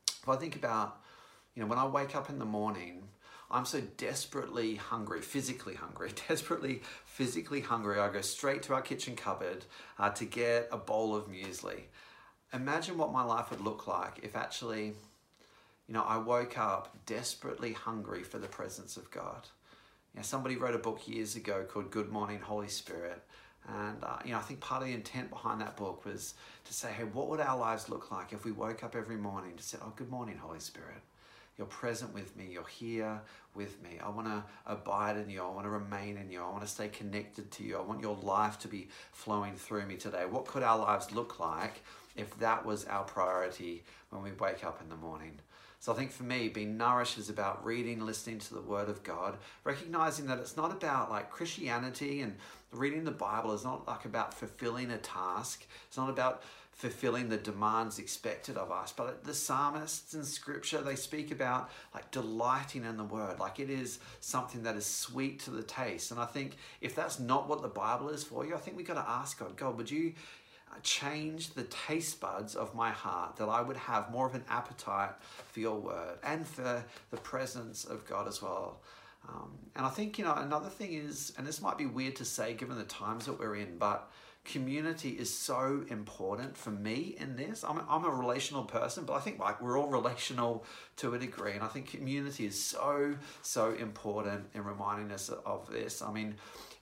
If 0.08 0.30
I 0.30 0.36
think 0.38 0.56
about, 0.56 1.02
you 1.54 1.62
know, 1.62 1.68
when 1.68 1.78
I 1.78 1.86
wake 1.86 2.16
up 2.16 2.30
in 2.30 2.40
the 2.40 2.46
morning, 2.46 3.04
I'm 3.52 3.66
so 3.66 3.82
desperately 3.98 4.76
hungry, 4.76 5.22
physically 5.22 5.76
hungry, 5.76 6.12
desperately 6.28 6.82
physically 7.06 7.62
hungry. 7.62 8.00
I 8.00 8.12
go 8.12 8.22
straight 8.22 8.64
to 8.64 8.74
our 8.74 8.82
kitchen 8.82 9.16
cupboard 9.16 9.66
uh, 10.00 10.10
to 10.12 10.26
get 10.26 10.70
a 10.72 10.78
bowl 10.78 11.16
of 11.16 11.28
muesli. 11.28 11.84
Imagine 12.54 12.98
what 12.98 13.12
my 13.12 13.24
life 13.24 13.52
would 13.52 13.62
look 13.62 13.88
like 13.88 14.20
if 14.24 14.36
actually, 14.36 14.94
you 15.88 15.94
know, 15.94 16.04
I 16.04 16.18
woke 16.18 16.58
up 16.58 16.96
desperately 17.06 17.74
hungry 17.74 18.24
for 18.24 18.40
the 18.40 18.48
presence 18.48 18.98
of 18.98 19.12
God. 19.12 19.48
You 20.14 20.20
know, 20.20 20.24
somebody 20.24 20.56
wrote 20.56 20.76
a 20.76 20.80
book 20.80 21.08
years 21.08 21.36
ago 21.36 21.66
called 21.68 21.92
Good 21.92 22.10
Morning 22.10 22.40
Holy 22.40 22.70
Spirit. 22.70 23.22
And 23.68 24.04
uh, 24.04 24.18
you 24.24 24.32
know, 24.32 24.38
I 24.38 24.42
think 24.42 24.60
part 24.60 24.82
of 24.82 24.88
the 24.88 24.94
intent 24.94 25.30
behind 25.30 25.62
that 25.62 25.76
book 25.76 26.06
was 26.06 26.36
to 26.66 26.74
say, 26.74 26.92
hey, 26.92 27.04
what 27.04 27.30
would 27.30 27.40
our 27.40 27.58
lives 27.58 27.90
look 27.90 28.12
like 28.12 28.32
if 28.32 28.46
we 28.46 28.52
woke 28.52 28.84
up 28.84 28.96
every 28.96 29.18
morning 29.18 29.56
to 29.58 29.64
say, 29.64 29.78
oh, 29.82 29.94
good 29.96 30.10
morning, 30.10 30.38
Holy 30.38 30.60
Spirit. 30.60 31.02
You're 31.58 31.68
present 31.68 32.14
with 32.14 32.36
me. 32.36 32.50
You're 32.52 32.68
here 32.68 33.22
with 33.54 33.82
me. 33.82 33.98
I 34.04 34.10
want 34.10 34.28
to 34.28 34.44
abide 34.66 35.16
in 35.16 35.30
you. 35.30 35.42
I 35.42 35.50
want 35.50 35.66
to 35.66 35.70
remain 35.70 36.18
in 36.18 36.30
you. 36.30 36.42
I 36.42 36.50
want 36.50 36.64
to 36.64 36.68
stay 36.68 36.90
connected 36.90 37.50
to 37.52 37.64
you. 37.64 37.78
I 37.78 37.82
want 37.82 38.02
your 38.02 38.18
life 38.22 38.60
to 38.60 38.68
be 38.68 38.90
flowing 39.14 39.56
through 39.56 39.86
me 39.86 39.96
today. 39.96 40.26
What 40.30 40.48
could 40.48 40.64
our 40.64 40.78
lives 40.78 41.14
look 41.14 41.40
like 41.40 41.82
if 42.18 42.38
that 42.40 42.66
was 42.66 42.84
our 42.86 43.04
priority 43.04 43.84
when 44.10 44.22
we 44.22 44.32
wake 44.34 44.66
up 44.66 44.82
in 44.82 44.90
the 44.90 44.98
morning? 44.98 45.40
So 45.86 45.94
I 45.94 45.96
think 45.98 46.12
for 46.12 46.24
me, 46.24 46.50
being 46.50 46.78
nourished 46.78 47.20
is 47.20 47.30
about 47.30 47.64
reading, 47.64 48.04
listening 48.04 48.40
to 48.40 48.56
the 48.56 48.62
Word 48.62 48.90
of 48.90 49.04
God, 49.04 49.38
recognizing 49.64 50.26
that 50.26 50.40
it's 50.40 50.58
not 50.58 50.72
about 50.72 51.12
like 51.12 51.30
Christianity 51.30 52.22
and 52.22 52.38
reading 52.72 53.04
the 53.04 53.12
Bible 53.12 53.54
is 53.54 53.64
not 53.64 53.88
like 53.88 54.04
about 54.06 54.34
fulfilling 54.34 54.90
a 54.90 54.98
task. 54.98 55.68
It's 55.88 55.98
not 55.98 56.10
about 56.10 56.42
fulfilling 56.72 57.30
the 57.30 57.38
demands 57.38 58.00
expected 58.00 58.58
of 58.58 58.72
us. 58.72 58.94
But 58.94 59.26
the 59.26 59.34
psalmists 59.36 60.16
in 60.16 60.24
scripture, 60.24 60.82
they 60.82 60.96
speak 60.96 61.30
about 61.30 61.70
like 61.94 62.10
delighting 62.10 62.84
in 62.84 62.98
the 62.98 63.04
word, 63.04 63.40
like 63.40 63.60
it 63.60 63.70
is 63.70 64.00
something 64.22 64.64
that 64.64 64.76
is 64.76 64.88
sweet 64.88 65.40
to 65.42 65.52
the 65.52 65.62
taste. 65.62 66.10
And 66.10 66.20
I 66.20 66.26
think 66.26 66.58
if 66.82 66.96
that's 66.96 67.20
not 67.20 67.48
what 67.48 67.62
the 67.62 67.68
Bible 67.68 68.10
is 68.10 68.24
for 68.24 68.44
you, 68.44 68.56
I 68.56 68.58
think 68.58 68.76
we 68.76 68.82
got 68.82 68.96
to 68.96 69.08
ask 69.08 69.38
God, 69.38 69.56
God, 69.56 69.78
would 69.78 69.92
you 69.92 70.14
change 70.84 71.54
the 71.54 71.64
taste 71.64 72.20
buds 72.20 72.56
of 72.56 72.76
my 72.76 72.92
heart 72.92 73.36
that 73.38 73.48
I 73.48 73.62
would 73.62 73.78
have 73.78 74.12
more 74.12 74.28
of 74.28 74.36
an 74.36 74.44
appetite 74.50 75.12
for 75.52 75.60
your 75.60 75.80
word 75.80 76.18
and 76.24 76.48
for 76.48 76.84
the 77.12 77.18
presence 77.18 77.86
of 77.86 78.06
God 78.06 78.28
as 78.28 78.42
well. 78.42 78.82
Um, 79.28 79.58
and 79.76 79.86
I 79.86 79.90
think, 79.90 80.18
you 80.18 80.26
know, 80.26 80.34
another 80.34 80.70
thing 80.70 80.94
is, 80.94 81.34
and 81.38 81.48
this 81.48 81.62
might 81.62 81.78
be 81.78 81.86
weird 81.86 82.16
to 82.18 82.26
say 82.26 82.54
given 82.54 82.78
the 82.78 82.84
times 82.84 83.26
that 83.26 83.40
we're 83.40 83.56
in, 83.56 83.78
but 83.78 84.12
community 84.46 85.10
is 85.10 85.36
so 85.36 85.84
important 85.90 86.56
for 86.56 86.70
me 86.70 87.16
in 87.20 87.36
this. 87.36 87.64
I'm 87.64 87.78
a, 87.78 87.86
I'm 87.90 88.06
a 88.06 88.10
relational 88.10 88.64
person, 88.64 89.04
but 89.04 89.14
I 89.14 89.20
think 89.20 89.40
like 89.40 89.62
we're 89.62 89.78
all 89.78 89.88
relational 89.88 90.64
to 90.98 91.14
a 91.16 91.20
degree, 91.20 91.54
and 91.54 91.64
I 91.64 91.68
think 91.68 91.90
community 91.90 92.46
is 92.46 92.62
so 92.62 93.16
so 93.42 93.74
important 93.74 94.46
in 94.54 94.64
reminding 94.64 95.12
us 95.12 95.30
of 95.30 95.70
this. 95.72 96.02
I 96.02 96.12
mean, 96.12 96.36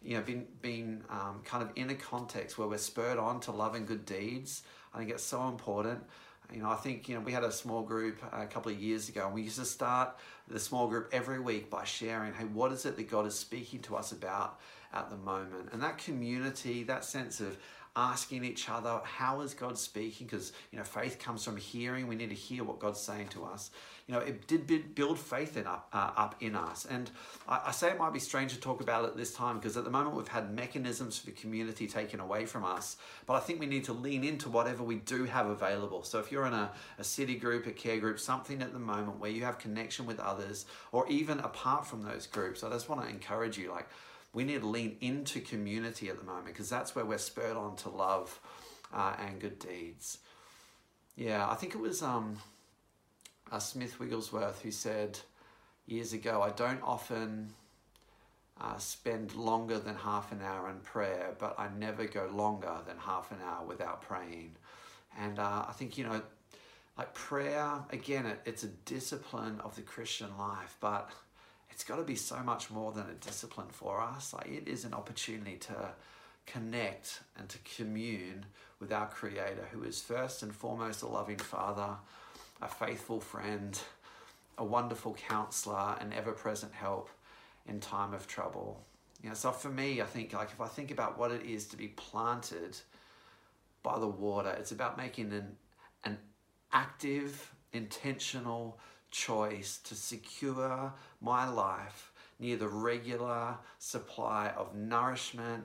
you 0.04 0.18
know, 0.18 0.24
being 0.24 0.46
being 0.62 1.04
um, 1.10 1.42
kind 1.46 1.64
of 1.64 1.72
in 1.76 1.90
a 1.90 1.96
context 1.96 2.58
where 2.58 2.68
we're 2.68 2.78
spurred 2.78 3.18
on 3.18 3.40
to 3.42 3.52
love 3.52 3.76
and 3.76 3.88
good 3.88 4.06
deeds. 4.06 4.64
I 4.94 5.00
think 5.00 5.10
it's 5.10 5.24
so 5.24 5.48
important. 5.48 6.04
You 6.54 6.62
know, 6.62 6.70
I 6.70 6.76
think 6.76 7.10
you 7.10 7.16
know 7.16 7.22
we 7.22 7.32
had 7.32 7.44
a 7.44 7.52
small 7.52 7.82
group 7.82 8.22
a 8.32 8.46
couple 8.46 8.72
of 8.72 8.80
years 8.80 9.10
ago, 9.10 9.26
and 9.26 9.34
we 9.34 9.44
used 9.44 9.58
to 9.60 9.66
start 9.66 10.18
the 10.48 10.60
small 10.60 10.88
group 10.88 11.10
every 11.12 11.40
week 11.40 11.70
by 11.70 11.86
sharing, 11.86 12.34
hey, 12.34 12.44
what 12.44 12.72
is 12.72 12.86
it 12.86 12.98
that 12.98 13.10
God 13.10 13.26
is 13.26 13.34
speaking 13.34 13.80
to 13.84 13.96
us 13.96 14.12
about 14.12 14.60
at 14.94 15.10
the 15.10 15.18
moment. 15.18 15.70
And 15.72 15.82
that 15.82 15.98
community, 15.98 16.84
that 16.84 17.04
sense 17.04 17.40
of 17.40 17.58
asking 17.96 18.44
each 18.44 18.70
other, 18.70 19.00
how 19.04 19.42
is 19.42 19.54
God 19.54 19.78
speaking? 19.78 20.26
Because, 20.26 20.52
you 20.72 20.80
know, 20.80 20.84
faith 20.84 21.20
comes 21.20 21.44
from 21.44 21.58
hearing. 21.58 22.08
We 22.08 22.16
need 22.16 22.30
to 22.30 22.36
hear 22.36 22.64
what 22.64 22.80
God's 22.80 23.00
saying 23.00 23.28
to 23.30 23.44
us. 23.44 23.70
You 24.08 24.16
know, 24.16 24.20
it 24.20 24.48
did 24.48 24.96
build 24.96 25.20
faith 25.20 25.56
in 25.56 25.68
up, 25.68 25.88
uh, 25.94 26.12
up 26.18 26.36
in 26.42 26.56
us. 26.56 26.86
And 26.90 27.10
I, 27.48 27.62
I, 27.68 27.72
say 27.72 27.90
it 27.90 28.00
might 28.00 28.12
be 28.12 28.20
strange 28.20 28.54
to 28.54 28.60
talk 28.60 28.82
about 28.82 29.06
it 29.06 29.16
this 29.16 29.34
time 29.34 29.60
because 29.60 29.78
at 29.78 29.86
the 29.86 29.92
moment 29.92 30.18
we've 30.18 30.28
had 30.28 30.54
mechanisms 30.54 31.20
for 31.20 31.32
community 31.32 31.88
taken 31.88 32.20
away 32.20 32.46
from 32.46 32.66
us. 32.66 32.98
But 33.28 33.36
I 33.36 33.40
think 33.40 33.60
we 33.60 33.66
need 33.66 33.86
to 33.86 33.94
lean 33.94 34.24
into 34.24 34.50
whatever 34.50 34.84
we 34.84 34.96
do 34.96 35.26
have 35.26 35.48
available. 35.48 36.04
So 36.04 36.20
if 36.20 36.32
you're 36.32 36.48
in 36.48 36.54
a, 36.54 36.72
a 36.98 37.04
city 37.04 37.36
group, 37.36 37.68
a 37.68 37.72
care 37.72 38.00
group, 38.00 38.20
something 38.20 38.62
at 38.62 38.74
the 38.74 38.80
moment 38.80 39.20
where 39.20 39.32
you 39.32 39.44
have 39.46 39.60
connection 39.60 40.06
with 40.06 40.20
others, 40.20 40.66
or 40.92 41.08
even 41.10 41.40
apart 41.40 41.86
from 41.86 42.02
those 42.02 42.26
groups, 42.28 42.64
I 42.64 42.70
just 42.72 42.90
want 42.90 43.04
to 43.04 43.08
encourage 43.08 43.58
you, 43.58 43.72
like, 43.72 43.88
we 44.34 44.44
need 44.44 44.62
to 44.62 44.68
lean 44.68 44.98
into 45.00 45.40
community 45.40 46.10
at 46.10 46.18
the 46.18 46.26
moment 46.26 46.48
because 46.48 46.70
that's 46.70 46.96
where 46.96 47.06
we're 47.06 47.18
spurred 47.18 47.56
on 47.56 47.76
to 47.78 47.90
love 47.90 48.40
uh, 48.94 49.16
and 49.20 49.40
good 49.40 49.60
deeds. 49.60 50.18
Yeah, 51.16 51.48
I 51.48 51.56
think 51.56 51.76
it 51.76 51.80
was 51.80 52.02
um, 52.02 52.38
uh, 53.52 53.60
Smith 53.60 54.00
Wigglesworth 54.00 54.62
who 54.64 54.72
said 54.72 55.20
years 55.86 56.14
ago, 56.14 56.42
I 56.42 56.50
don't 56.50 56.82
often 56.82 57.54
uh, 58.60 58.78
spend 58.78 59.36
longer 59.36 59.78
than 59.78 59.96
half 59.96 60.32
an 60.32 60.42
hour 60.42 60.70
in 60.70 60.80
prayer, 60.80 61.36
but 61.38 61.56
I 61.60 61.70
never 61.78 62.06
go 62.06 62.28
longer 62.34 62.78
than 62.88 62.98
half 62.98 63.32
an 63.32 63.38
hour 63.46 63.66
without 63.66 64.02
praying. 64.02 64.56
And 65.20 65.38
uh, 65.38 65.66
I 65.68 65.74
think, 65.74 65.98
you 65.98 66.06
know, 66.06 66.22
like 66.98 67.14
prayer, 67.14 67.84
again, 67.92 68.26
it, 68.26 68.42
it's 68.46 68.64
a 68.64 68.68
discipline 68.68 69.60
of 69.62 69.76
the 69.76 69.82
Christian 69.82 70.30
life, 70.38 70.78
but 70.80 71.10
it's 71.74 71.84
got 71.84 71.96
to 71.96 72.04
be 72.04 72.16
so 72.16 72.38
much 72.44 72.70
more 72.70 72.92
than 72.92 73.10
a 73.10 73.26
discipline 73.26 73.68
for 73.72 74.00
us. 74.00 74.34
Like 74.34 74.48
it 74.48 74.68
is 74.68 74.86
an 74.86 74.94
opportunity 74.94 75.58
to 75.58 75.90
connect 76.46 77.22
and 77.38 77.50
to 77.50 77.58
commune 77.76 78.46
with 78.80 78.92
our 78.92 79.08
Creator, 79.08 79.68
who 79.72 79.84
is 79.84 80.00
first 80.00 80.44
and 80.44 80.54
foremost 80.54 81.02
a 81.02 81.08
loving 81.08 81.38
Father, 81.38 81.96
a 82.62 82.68
faithful 82.68 83.20
friend, 83.20 83.80
a 84.58 84.64
wonderful 84.64 85.16
counselor, 85.16 85.98
an 86.00 86.14
ever 86.14 86.32
present 86.32 86.74
help 86.74 87.10
in 87.68 87.80
time 87.80 88.14
of 88.14 88.28
trouble. 88.28 88.84
You 89.24 89.30
know, 89.30 89.36
so 89.36 89.52
for 89.52 89.70
me, 89.70 90.02
I 90.02 90.06
think 90.06 90.34
like 90.34 90.52
if 90.52 90.62
I 90.62 90.68
think 90.68 90.92
about 90.92 91.18
what 91.18 91.32
it 91.32 91.44
is 91.44 91.66
to 91.68 91.78
be 91.78 91.88
planted 91.88 92.78
by 93.82 93.98
the 93.98 94.08
water, 94.08 94.56
it's 94.60 94.72
about 94.72 94.98
making 94.98 95.34
an 95.34 95.56
an 96.04 96.18
active, 96.72 97.52
intentional 97.72 98.78
choice 99.14 99.78
to 99.86 99.96
secure 99.96 100.92
my 101.22 101.48
life 101.48 102.12
near 102.40 102.58
the 102.58 102.68
regular 102.68 103.56
supply 103.78 104.52
of 104.58 104.76
nourishment 104.76 105.64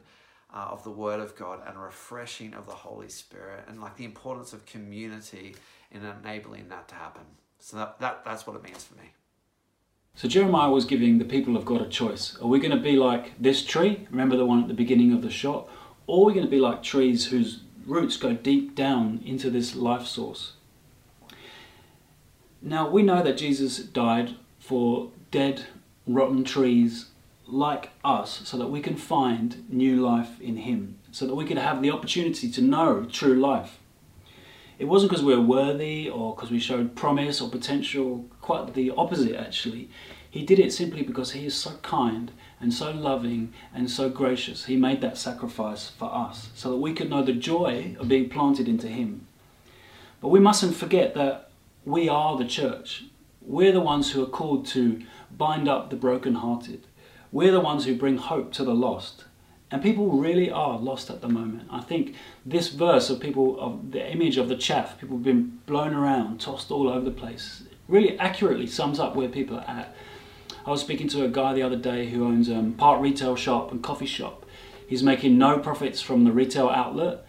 uh, 0.55 0.69
of 0.71 0.85
the 0.85 0.91
Word 0.91 1.19
of 1.19 1.35
God 1.35 1.61
and 1.67 1.83
refreshing 1.83 2.55
of 2.55 2.67
the 2.67 2.73
Holy 2.73 3.09
Spirit, 3.09 3.65
and 3.67 3.81
like 3.81 3.97
the 3.97 4.05
importance 4.05 4.53
of 4.53 4.65
community 4.67 5.57
in 5.91 6.05
enabling 6.05 6.69
that 6.69 6.87
to 6.89 6.95
happen. 6.95 7.25
So 7.59 7.77
that, 7.79 7.99
that 8.01 8.25
that's 8.25 8.47
what 8.47 8.55
it 8.55 8.63
means 8.63 8.85
for 8.85 8.95
me. 8.95 9.11
So 10.15 10.29
Jeremiah 10.29 10.71
was 10.71 10.85
giving 10.85 11.19
the 11.19 11.25
people 11.25 11.57
of 11.57 11.65
God 11.65 11.81
a 11.81 11.89
choice. 11.89 12.37
Are 12.41 12.49
we 12.49 12.59
going 12.59 12.77
to 12.77 12.83
be 12.83 12.97
like 12.97 13.41
this 13.41 13.65
tree? 13.65 14.07
Remember 14.11 14.37
the 14.37 14.47
one 14.47 14.63
at 14.63 14.69
the 14.69 14.75
beginning 14.75 15.13
of 15.13 15.23
the 15.23 15.31
shot? 15.31 15.69
Or 16.07 16.23
are 16.23 16.27
we 16.27 16.35
going 16.35 16.47
to 16.47 16.51
be 16.51 16.61
like 16.61 16.83
trees 16.83 17.27
whose 17.27 17.61
roots 17.87 18.17
go 18.17 18.33
deep 18.33 18.75
down 18.75 19.21
into 19.25 19.51
this 19.51 19.75
life 19.75 20.07
source? 20.07 20.55
Now, 22.61 22.89
we 22.89 23.03
know 23.03 23.23
that 23.23 23.37
Jesus 23.37 23.79
died 23.79 24.35
for 24.59 25.11
dead, 25.31 25.67
rotten 26.07 26.45
trees 26.45 27.07
like 27.47 27.91
us 28.05 28.43
so 28.45 28.57
that 28.59 28.71
we 28.71 28.81
can 28.81 28.97
find 28.97 29.65
new 29.71 29.97
life 30.05 30.41
in 30.41 30.57
Him, 30.59 30.99
so 31.13 31.27
that 31.27 31.35
we 31.35 31.45
can 31.45 31.57
have 31.57 31.83
the 31.83 31.91
opportunity 31.91 32.51
to 32.51 32.61
know 32.61 33.05
true 33.05 33.39
life. 33.39 33.79
It 34.79 34.87
wasn't 34.87 35.11
because 35.11 35.25
we 35.25 35.35
were 35.35 35.43
worthy 35.43 36.09
or 36.09 36.35
because 36.35 36.51
we 36.51 36.61
showed 36.61 36.95
promise 36.95 37.41
or 37.41 37.49
potential, 37.49 38.27
quite 38.41 38.75
the 38.75 38.93
opposite 38.93 39.35
actually. 39.35 39.89
He 40.31 40.45
did 40.45 40.59
it 40.59 40.73
simply 40.73 41.03
because 41.03 41.33
He 41.33 41.47
is 41.47 41.55
so 41.55 41.73
kind 41.83 42.31
and 42.61 42.73
so 42.73 42.91
loving 42.91 43.53
and 43.75 43.91
so 43.91 44.09
gracious. 44.09 44.67
He 44.67 44.77
made 44.77 45.01
that 45.01 45.17
sacrifice 45.17 45.89
for 45.89 46.15
us 46.15 46.51
so 46.55 46.71
that 46.71 46.77
we 46.77 46.93
could 46.93 47.11
know 47.11 47.23
the 47.23 47.33
joy 47.33 47.97
of 47.99 48.09
being 48.09 48.29
planted 48.29 48.69
into 48.69 48.89
Him. 48.89 49.27
But 50.21 50.29
we 50.29 50.41
mustn't 50.41 50.77
forget 50.77 51.15
that 51.15 51.48
we 51.89 52.07
are 52.09 52.37
the 52.37 52.45
church. 52.45 53.05
We're 53.41 53.73
the 53.73 53.81
ones 53.81 54.13
who 54.13 54.23
are 54.23 54.27
called 54.27 54.67
to 54.67 55.01
bind 55.35 55.69
up 55.69 55.89
the 55.89 55.97
brokenhearted. 55.97 56.87
We're 57.33 57.53
the 57.53 57.61
ones 57.61 57.87
who 57.87 57.97
bring 57.97 58.19
hope 58.19 58.53
to 58.55 58.65
the 58.65 58.75
lost. 58.75 59.25
And 59.71 59.83
people 59.83 60.11
really 60.11 60.51
are 60.51 60.79
lost 60.79 61.09
at 61.09 61.23
the 61.23 61.29
moment. 61.29 61.69
I 61.71 61.81
think 61.81 62.15
this 62.45 62.69
verse 62.69 63.09
of 63.09 63.21
people, 63.21 63.59
of 63.59 63.93
the 63.93 64.07
image 64.11 64.37
of 64.37 64.51
the 64.51 64.57
chaff, 64.57 64.99
people 65.01 65.17
have 65.17 65.25
been 65.25 65.61
blown 65.65 65.95
around, 65.95 66.41
tossed 66.41 66.71
all 66.71 66.89
over 66.89 67.05
the 67.05 67.11
place, 67.11 67.63
really 67.87 68.19
accurately 68.19 68.67
sums 68.67 68.99
up 68.99 69.17
where 69.17 69.29
people 69.29 69.57
are 69.57 69.69
at. 69.69 69.95
I 70.67 70.71
was 70.71 70.83
speaking 70.83 71.09
to 71.09 71.25
a 71.25 71.29
guy 71.29 71.55
the 71.55 71.63
other 71.63 71.77
day 71.77 72.11
who 72.11 72.27
owns 72.27 72.51
a 72.51 72.57
um, 72.57 72.75
part 72.75 73.01
retail 73.01 73.35
shop 73.35 73.73
and 73.73 73.83
coffee 73.83 74.07
shop. 74.07 74.45
He's 74.87 75.03
making 75.03 75.39
no 75.39 75.59
profits 75.59 76.03
from 76.03 76.25
the 76.25 76.33
retail 76.33 76.69
outlet 76.69 77.25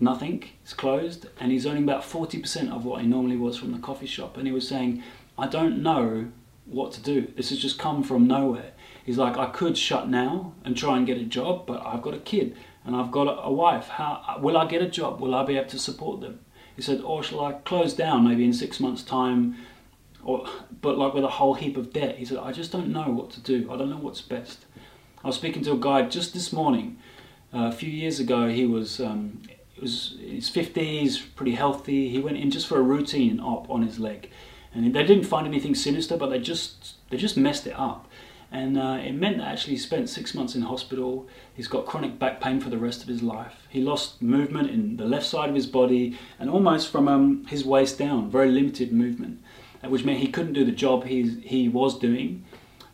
nothing, 0.00 0.44
it's 0.62 0.74
closed, 0.74 1.26
and 1.40 1.52
he's 1.52 1.66
earning 1.66 1.84
about 1.84 2.02
40% 2.02 2.70
of 2.70 2.84
what 2.84 3.00
he 3.00 3.06
normally 3.06 3.36
was 3.36 3.56
from 3.56 3.72
the 3.72 3.78
coffee 3.78 4.06
shop. 4.06 4.36
And 4.36 4.46
he 4.46 4.52
was 4.52 4.68
saying, 4.68 5.02
I 5.36 5.46
don't 5.46 5.82
know 5.82 6.28
what 6.66 6.92
to 6.92 7.02
do. 7.02 7.32
This 7.36 7.50
has 7.50 7.58
just 7.58 7.78
come 7.78 8.02
from 8.02 8.26
nowhere. 8.26 8.72
He's 9.04 9.18
like, 9.18 9.36
I 9.38 9.46
could 9.46 9.78
shut 9.78 10.08
now 10.08 10.52
and 10.64 10.76
try 10.76 10.96
and 10.96 11.06
get 11.06 11.18
a 11.18 11.24
job, 11.24 11.66
but 11.66 11.84
I've 11.84 12.02
got 12.02 12.14
a 12.14 12.18
kid 12.18 12.56
and 12.84 12.94
I've 12.94 13.10
got 13.10 13.24
a 13.42 13.50
wife. 13.50 13.88
How 13.88 14.38
will 14.40 14.56
I 14.56 14.66
get 14.66 14.82
a 14.82 14.88
job? 14.88 15.20
Will 15.20 15.34
I 15.34 15.44
be 15.44 15.56
able 15.56 15.68
to 15.70 15.78
support 15.78 16.20
them? 16.20 16.40
He 16.76 16.82
said, 16.82 17.00
or 17.00 17.22
shall 17.22 17.44
I 17.44 17.52
close 17.52 17.94
down 17.94 18.28
maybe 18.28 18.44
in 18.44 18.52
six 18.52 18.80
months' 18.80 19.02
time? 19.02 19.56
Or, 20.22 20.46
but 20.80 20.98
like 20.98 21.14
with 21.14 21.24
a 21.24 21.28
whole 21.28 21.54
heap 21.54 21.76
of 21.76 21.92
debt. 21.92 22.16
He 22.16 22.24
said, 22.24 22.38
I 22.38 22.52
just 22.52 22.70
don't 22.70 22.88
know 22.88 23.10
what 23.10 23.30
to 23.30 23.40
do. 23.40 23.70
I 23.72 23.76
don't 23.76 23.90
know 23.90 23.96
what's 23.96 24.20
best. 24.20 24.66
I 25.24 25.26
was 25.26 25.36
speaking 25.36 25.62
to 25.64 25.72
a 25.72 25.78
guy 25.78 26.02
just 26.02 26.34
this 26.34 26.52
morning. 26.52 26.98
Uh, 27.52 27.66
a 27.66 27.72
few 27.72 27.90
years 27.90 28.20
ago, 28.20 28.48
he 28.48 28.66
was 28.66 29.00
um, 29.00 29.40
was 29.80 30.16
his 30.20 30.50
50s, 30.50 31.22
pretty 31.34 31.54
healthy. 31.54 32.08
He 32.08 32.18
went 32.18 32.36
in 32.36 32.50
just 32.50 32.66
for 32.66 32.78
a 32.78 32.82
routine 32.82 33.40
op 33.40 33.68
on 33.70 33.82
his 33.82 33.98
leg, 33.98 34.30
and 34.74 34.94
they 34.94 35.04
didn't 35.04 35.24
find 35.24 35.46
anything 35.46 35.74
sinister, 35.74 36.16
but 36.16 36.30
they 36.30 36.38
just 36.38 36.94
they 37.10 37.16
just 37.16 37.36
messed 37.36 37.66
it 37.66 37.78
up. 37.78 38.08
And 38.50 38.78
uh, 38.78 38.98
it 39.02 39.12
meant 39.12 39.38
that 39.38 39.48
actually 39.48 39.74
he 39.74 39.78
spent 39.78 40.08
six 40.08 40.34
months 40.34 40.54
in 40.54 40.62
hospital. 40.62 41.28
He's 41.52 41.68
got 41.68 41.84
chronic 41.84 42.18
back 42.18 42.40
pain 42.40 42.60
for 42.60 42.70
the 42.70 42.78
rest 42.78 43.02
of 43.02 43.08
his 43.08 43.22
life. 43.22 43.66
He 43.68 43.82
lost 43.82 44.22
movement 44.22 44.70
in 44.70 44.96
the 44.96 45.04
left 45.04 45.26
side 45.26 45.50
of 45.50 45.54
his 45.54 45.66
body 45.66 46.18
and 46.38 46.48
almost 46.48 46.90
from 46.90 47.08
um, 47.08 47.44
his 47.46 47.64
waist 47.64 47.98
down, 47.98 48.30
very 48.30 48.50
limited 48.50 48.90
movement, 48.90 49.42
which 49.84 50.04
meant 50.04 50.20
he 50.20 50.28
couldn't 50.28 50.54
do 50.54 50.64
the 50.64 50.72
job 50.72 51.04
he, 51.04 51.40
he 51.44 51.68
was 51.68 51.98
doing. 51.98 52.44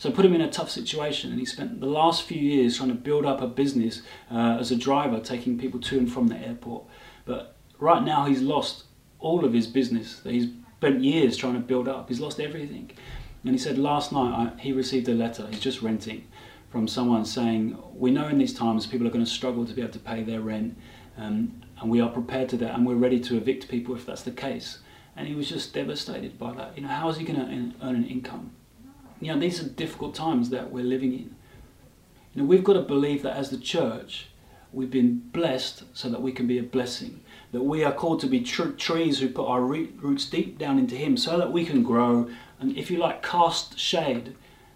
So 0.05 0.11
put 0.11 0.27
him 0.27 0.35
in 0.35 0.43
a 0.43 0.51
tough 0.51 0.69
situation, 0.69 1.31
and 1.31 1.41
he 1.41 1.47
spent 1.47 1.81
the 1.81 1.87
last 1.87 2.25
few 2.25 2.39
years 2.39 2.77
trying 2.77 2.91
to 2.91 2.95
build 2.95 3.25
up 3.25 3.41
a 3.41 3.47
business 3.47 4.03
uh, 4.31 4.59
as 4.61 4.71
a 4.71 4.77
driver, 4.77 5.19
taking 5.19 5.57
people 5.57 5.81
to 5.81 5.97
and 5.97 6.13
from 6.13 6.27
the 6.27 6.37
airport. 6.37 6.85
But 7.25 7.57
right 7.79 8.03
now, 8.03 8.27
he's 8.27 8.43
lost 8.43 8.85
all 9.19 9.47
of 9.47 9.55
his 9.55 9.67
business 9.67 10.19
that 10.19 10.35
he's 10.35 10.49
spent 10.77 11.03
years 11.03 11.39
trying 11.39 11.55
to 11.55 11.61
build 11.61 11.89
up. 11.89 12.11
He's 12.11 12.21
lost 12.21 12.39
everything. 12.39 12.91
And 13.45 13.53
he 13.53 13.59
said 13.59 13.79
last 13.79 14.13
night 14.13 14.53
I, 14.59 14.61
he 14.61 14.73
received 14.73 15.09
a 15.09 15.15
letter, 15.15 15.47
he's 15.49 15.61
just 15.61 15.81
renting, 15.81 16.29
from 16.69 16.87
someone 16.87 17.25
saying, 17.25 17.75
We 17.95 18.11
know 18.11 18.29
in 18.29 18.37
these 18.37 18.53
times 18.53 18.87
people 18.87 19.07
are 19.07 19.11
going 19.11 19.25
to 19.25 19.31
struggle 19.31 19.65
to 19.65 19.73
be 19.73 19.81
able 19.81 19.95
to 19.95 19.99
pay 19.99 20.23
their 20.23 20.43
rent, 20.43 20.77
um, 21.17 21.63
and 21.81 21.91
we 21.91 22.03
are 22.03 22.11
prepared 22.11 22.51
to 22.51 22.59
that, 22.59 22.75
and 22.75 22.87
we're 22.87 22.95
ready 22.97 23.21
to 23.21 23.39
evict 23.39 23.71
people 23.71 23.97
if 23.97 24.05
that's 24.05 24.21
the 24.21 24.33
case. 24.33 24.81
And 25.17 25.27
he 25.27 25.35
was 25.35 25.49
just 25.49 25.73
devastated 25.73 26.39
by 26.39 26.53
that. 26.53 26.77
You 26.77 26.83
know, 26.83 26.89
how 26.89 27.09
is 27.09 27.17
he 27.17 27.25
going 27.25 27.41
to 27.41 27.47
earn 27.83 27.97
an 27.97 28.07
income? 28.07 28.51
You 29.21 29.33
know, 29.33 29.39
these 29.39 29.61
are 29.61 29.69
difficult 29.69 30.15
times 30.15 30.51
that 30.51 30.71
we're 30.71 30.85
living 30.85 31.13
in. 31.13 31.35
You 32.35 32.43
know, 32.43 32.45
we've 32.45 32.65
got 32.65 32.75
to 32.75 32.83
believe 32.83 33.23
that 33.23 33.37
as 33.37 33.51
the 33.51 33.59
church, 33.59 34.29
we've 34.73 34.91
been 34.91 35.19
blessed 35.33 35.85
so 35.93 36.09
that 36.09 36.21
we 36.21 36.33
can 36.33 36.47
be 36.47 36.59
a 36.59 36.63
blessing. 36.63 37.21
That 37.53 37.63
we 37.63 37.85
are 37.85 37.93
called 37.93 38.21
to 38.21 38.27
be 38.27 38.41
tr- 38.41 38.71
trees 38.71 39.21
who 39.21 39.29
put 39.29 39.47
our 39.47 39.63
roots 39.63 40.27
deep 40.27 40.59
down 40.59 40.79
into 40.79 40.97
Him 40.97 41.17
so 41.17 41.39
that 41.39 41.53
we 41.53 41.65
can 41.65 41.83
grow 41.83 42.29
and, 42.61 42.77
if 42.77 42.91
you 42.91 42.99
like, 42.99 43.23
cast 43.23 43.79
shade 43.79 44.35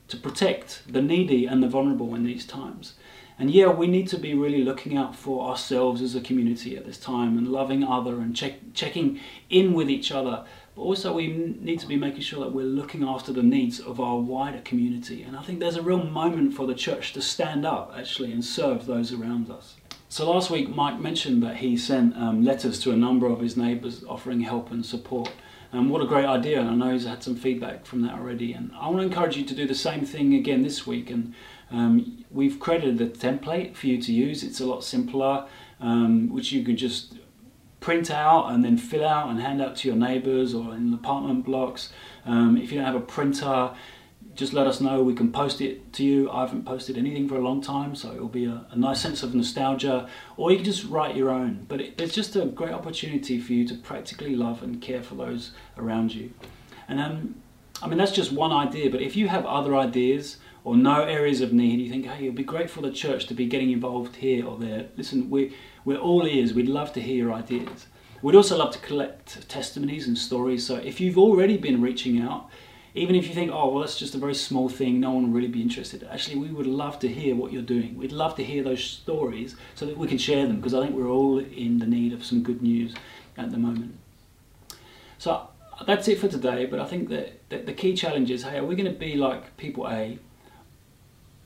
to 0.08 0.16
protect 0.16 0.82
the 0.88 1.02
needy 1.02 1.46
and 1.46 1.62
the 1.62 1.68
vulnerable 1.68 2.14
in 2.14 2.24
these 2.24 2.46
times. 2.46 2.94
And 3.38 3.50
yeah, 3.50 3.68
we 3.68 3.86
need 3.86 4.08
to 4.08 4.18
be 4.18 4.34
really 4.34 4.64
looking 4.64 4.96
out 4.96 5.14
for 5.14 5.48
ourselves 5.48 6.02
as 6.02 6.16
a 6.16 6.20
community 6.20 6.76
at 6.76 6.84
this 6.84 6.98
time 6.98 7.38
and 7.38 7.52
loving 7.52 7.84
other 7.84 8.16
and 8.16 8.34
check, 8.34 8.74
checking 8.74 9.20
in 9.48 9.74
with 9.74 9.88
each 9.88 10.10
other. 10.10 10.44
But 10.78 10.84
also, 10.84 11.12
we 11.12 11.26
need 11.26 11.80
to 11.80 11.88
be 11.88 11.96
making 11.96 12.20
sure 12.20 12.38
that 12.44 12.52
we're 12.52 12.64
looking 12.64 13.02
after 13.02 13.32
the 13.32 13.42
needs 13.42 13.80
of 13.80 13.98
our 13.98 14.16
wider 14.16 14.60
community. 14.60 15.24
And 15.24 15.36
I 15.36 15.42
think 15.42 15.58
there's 15.58 15.74
a 15.74 15.82
real 15.82 16.04
moment 16.04 16.54
for 16.54 16.68
the 16.68 16.74
church 16.74 17.12
to 17.14 17.20
stand 17.20 17.66
up 17.66 17.92
actually 17.98 18.30
and 18.30 18.44
serve 18.44 18.86
those 18.86 19.12
around 19.12 19.50
us. 19.50 19.74
So 20.08 20.30
last 20.30 20.50
week, 20.50 20.68
Mike 20.68 21.00
mentioned 21.00 21.42
that 21.42 21.56
he 21.56 21.76
sent 21.76 22.16
um, 22.16 22.44
letters 22.44 22.78
to 22.84 22.92
a 22.92 22.96
number 22.96 23.26
of 23.26 23.40
his 23.40 23.56
neighbours 23.56 24.04
offering 24.08 24.42
help 24.42 24.70
and 24.70 24.86
support. 24.86 25.32
And 25.72 25.90
what 25.90 26.00
a 26.00 26.06
great 26.06 26.26
idea! 26.26 26.60
And 26.60 26.70
I 26.70 26.74
know 26.76 26.92
he's 26.92 27.06
had 27.06 27.24
some 27.24 27.34
feedback 27.34 27.84
from 27.84 28.02
that 28.02 28.14
already. 28.14 28.52
And 28.52 28.70
I 28.78 28.86
want 28.86 28.98
to 28.98 29.02
encourage 29.02 29.36
you 29.36 29.44
to 29.46 29.54
do 29.56 29.66
the 29.66 29.74
same 29.74 30.06
thing 30.06 30.34
again 30.34 30.62
this 30.62 30.86
week. 30.86 31.10
And 31.10 31.34
um, 31.72 32.24
we've 32.30 32.60
created 32.60 33.00
a 33.00 33.08
template 33.08 33.74
for 33.74 33.88
you 33.88 34.00
to 34.00 34.12
use. 34.12 34.44
It's 34.44 34.60
a 34.60 34.66
lot 34.66 34.84
simpler, 34.84 35.48
um, 35.80 36.28
which 36.28 36.52
you 36.52 36.64
can 36.64 36.76
just 36.76 37.14
print 37.80 38.10
out 38.10 38.50
and 38.50 38.64
then 38.64 38.76
fill 38.76 39.06
out 39.06 39.30
and 39.30 39.40
hand 39.40 39.62
out 39.62 39.76
to 39.76 39.88
your 39.88 39.96
neighbours 39.96 40.54
or 40.54 40.74
in 40.74 40.92
apartment 40.92 41.44
blocks. 41.44 41.92
Um, 42.24 42.56
if 42.56 42.72
you 42.72 42.78
don't 42.78 42.86
have 42.86 42.94
a 42.94 43.00
printer, 43.00 43.70
just 44.34 44.52
let 44.52 44.66
us 44.66 44.80
know. 44.80 45.02
We 45.02 45.14
can 45.14 45.32
post 45.32 45.60
it 45.60 45.92
to 45.94 46.04
you. 46.04 46.30
I 46.30 46.42
haven't 46.42 46.64
posted 46.64 46.96
anything 46.96 47.28
for 47.28 47.36
a 47.36 47.40
long 47.40 47.60
time, 47.60 47.96
so 47.96 48.12
it'll 48.12 48.28
be 48.28 48.44
a, 48.44 48.66
a 48.70 48.76
nice 48.76 49.00
sense 49.00 49.22
of 49.22 49.34
nostalgia. 49.34 50.08
Or 50.36 50.50
you 50.50 50.58
can 50.58 50.64
just 50.64 50.84
write 50.84 51.16
your 51.16 51.30
own. 51.30 51.66
But 51.68 51.80
it, 51.80 52.00
it's 52.00 52.14
just 52.14 52.36
a 52.36 52.46
great 52.46 52.72
opportunity 52.72 53.40
for 53.40 53.52
you 53.52 53.66
to 53.66 53.74
practically 53.74 54.36
love 54.36 54.62
and 54.62 54.80
care 54.80 55.02
for 55.02 55.16
those 55.16 55.52
around 55.76 56.14
you. 56.14 56.32
And 56.88 57.00
um, 57.00 57.34
I 57.82 57.88
mean, 57.88 57.98
that's 57.98 58.12
just 58.12 58.32
one 58.32 58.52
idea. 58.52 58.90
But 58.90 59.02
if 59.02 59.16
you 59.16 59.28
have 59.28 59.44
other 59.44 59.76
ideas 59.76 60.38
or 60.68 60.76
know 60.76 61.02
areas 61.02 61.40
of 61.40 61.50
need, 61.50 61.80
you 61.80 61.88
think, 61.88 62.04
hey, 62.04 62.24
it'd 62.24 62.34
be 62.34 62.44
great 62.44 62.68
for 62.68 62.82
the 62.82 62.90
church 62.90 63.26
to 63.26 63.32
be 63.32 63.46
getting 63.46 63.70
involved 63.70 64.16
here 64.16 64.46
or 64.46 64.58
there. 64.58 64.84
Listen, 64.98 65.30
we, 65.30 65.56
we're 65.86 65.96
all 65.96 66.26
ears. 66.26 66.52
We'd 66.52 66.68
love 66.68 66.92
to 66.92 67.00
hear 67.00 67.16
your 67.16 67.32
ideas. 67.32 67.86
We'd 68.20 68.36
also 68.36 68.58
love 68.58 68.74
to 68.74 68.78
collect 68.80 69.48
testimonies 69.48 70.06
and 70.06 70.18
stories. 70.18 70.66
So 70.66 70.76
if 70.76 71.00
you've 71.00 71.16
already 71.16 71.56
been 71.56 71.80
reaching 71.80 72.20
out, 72.20 72.50
even 72.94 73.16
if 73.16 73.26
you 73.26 73.34
think, 73.34 73.50
oh, 73.50 73.70
well, 73.70 73.80
that's 73.80 73.98
just 73.98 74.14
a 74.14 74.18
very 74.18 74.34
small 74.34 74.68
thing, 74.68 75.00
no 75.00 75.12
one 75.12 75.22
will 75.22 75.30
really 75.30 75.48
be 75.48 75.62
interested. 75.62 76.06
Actually, 76.12 76.36
we 76.36 76.48
would 76.48 76.66
love 76.66 76.98
to 76.98 77.08
hear 77.08 77.34
what 77.34 77.50
you're 77.50 77.62
doing. 77.62 77.96
We'd 77.96 78.12
love 78.12 78.36
to 78.36 78.44
hear 78.44 78.62
those 78.62 78.84
stories 78.84 79.56
so 79.74 79.86
that 79.86 79.96
we 79.96 80.06
can 80.06 80.18
share 80.18 80.46
them 80.46 80.56
because 80.56 80.74
I 80.74 80.82
think 80.82 80.94
we're 80.94 81.08
all 81.08 81.38
in 81.38 81.78
the 81.78 81.86
need 81.86 82.12
of 82.12 82.26
some 82.26 82.42
good 82.42 82.60
news 82.60 82.94
at 83.38 83.50
the 83.50 83.56
moment. 83.56 83.94
So 85.16 85.48
that's 85.86 86.08
it 86.08 86.18
for 86.18 86.28
today, 86.28 86.66
but 86.66 86.78
I 86.78 86.84
think 86.84 87.08
that, 87.08 87.40
that 87.48 87.64
the 87.64 87.72
key 87.72 87.94
challenge 87.94 88.30
is 88.30 88.42
hey, 88.42 88.58
are 88.58 88.66
we 88.66 88.76
going 88.76 88.92
to 88.92 88.98
be 88.98 89.14
like 89.14 89.56
people 89.56 89.88
A, 89.88 90.18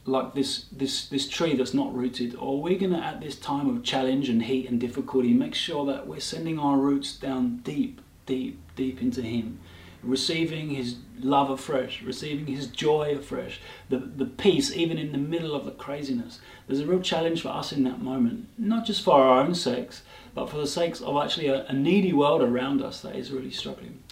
like 0.04 0.34
this, 0.34 0.66
this, 0.72 1.06
this 1.06 1.28
tree 1.28 1.54
that's 1.54 1.74
not 1.74 1.94
rooted, 1.94 2.34
or 2.36 2.60
we're 2.60 2.78
going 2.78 2.92
to, 2.92 2.98
at 2.98 3.20
this 3.20 3.36
time 3.36 3.68
of 3.68 3.82
challenge 3.84 4.28
and 4.28 4.42
heat 4.42 4.68
and 4.68 4.80
difficulty, 4.80 5.32
make 5.32 5.54
sure 5.54 5.86
that 5.86 6.06
we're 6.06 6.20
sending 6.20 6.58
our 6.58 6.76
roots 6.76 7.16
down 7.16 7.58
deep, 7.58 8.00
deep, 8.26 8.60
deep 8.74 9.00
into 9.00 9.22
Him? 9.22 9.60
receiving 10.02 10.70
his 10.70 10.96
love 11.20 11.48
afresh, 11.50 12.02
receiving 12.02 12.46
his 12.46 12.66
joy 12.66 13.14
afresh, 13.16 13.60
the, 13.88 13.98
the 13.98 14.24
peace 14.24 14.72
even 14.72 14.98
in 14.98 15.12
the 15.12 15.18
middle 15.18 15.54
of 15.54 15.64
the 15.64 15.70
craziness. 15.70 16.40
There's 16.66 16.80
a 16.80 16.86
real 16.86 17.00
challenge 17.00 17.42
for 17.42 17.50
us 17.50 17.72
in 17.72 17.84
that 17.84 18.02
moment, 18.02 18.48
not 18.58 18.84
just 18.84 19.04
for 19.04 19.14
our 19.14 19.40
own 19.40 19.54
sakes, 19.54 20.02
but 20.34 20.50
for 20.50 20.56
the 20.56 20.66
sakes 20.66 21.00
of 21.00 21.16
actually 21.16 21.48
a, 21.48 21.64
a 21.66 21.72
needy 21.72 22.12
world 22.12 22.42
around 22.42 22.82
us 22.82 23.00
that 23.02 23.14
is 23.14 23.30
really 23.30 23.50
struggling. 23.50 24.02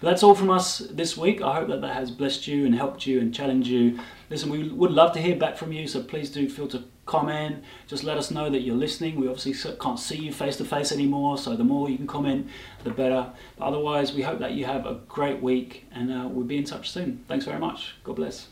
But 0.00 0.10
that's 0.10 0.22
all 0.22 0.34
from 0.34 0.50
us 0.50 0.78
this 0.78 1.16
week. 1.16 1.40
I 1.40 1.54
hope 1.54 1.68
that 1.68 1.80
that 1.80 1.94
has 1.94 2.10
blessed 2.10 2.46
you 2.46 2.66
and 2.66 2.74
helped 2.74 3.06
you 3.06 3.20
and 3.20 3.34
challenged 3.34 3.68
you. 3.68 3.98
Listen, 4.28 4.50
we 4.50 4.68
would 4.68 4.90
love 4.90 5.12
to 5.12 5.20
hear 5.20 5.36
back 5.36 5.56
from 5.56 5.72
you, 5.72 5.86
so 5.86 6.02
please 6.02 6.30
do 6.30 6.48
feel 6.48 6.66
to 6.68 6.84
comment. 7.06 7.62
Just 7.86 8.02
let 8.02 8.18
us 8.18 8.30
know 8.30 8.50
that 8.50 8.60
you're 8.60 8.76
listening. 8.76 9.20
We 9.20 9.28
obviously 9.28 9.54
can't 9.80 9.98
see 9.98 10.16
you 10.16 10.32
face 10.32 10.56
to 10.56 10.64
face 10.64 10.90
anymore, 10.90 11.38
so 11.38 11.54
the 11.54 11.64
more 11.64 11.88
you 11.88 11.96
can 11.96 12.06
comment, 12.06 12.48
the 12.82 12.90
better. 12.90 13.30
But 13.56 13.64
otherwise, 13.66 14.12
we 14.12 14.22
hope 14.22 14.40
that 14.40 14.52
you 14.52 14.64
have 14.64 14.84
a 14.86 14.94
great 15.08 15.40
week 15.42 15.86
and 15.92 16.12
uh, 16.12 16.28
we'll 16.28 16.46
be 16.46 16.58
in 16.58 16.64
touch 16.64 16.90
soon. 16.90 17.24
Thanks 17.28 17.44
very 17.44 17.60
much. 17.60 17.94
God 18.02 18.16
bless. 18.16 18.48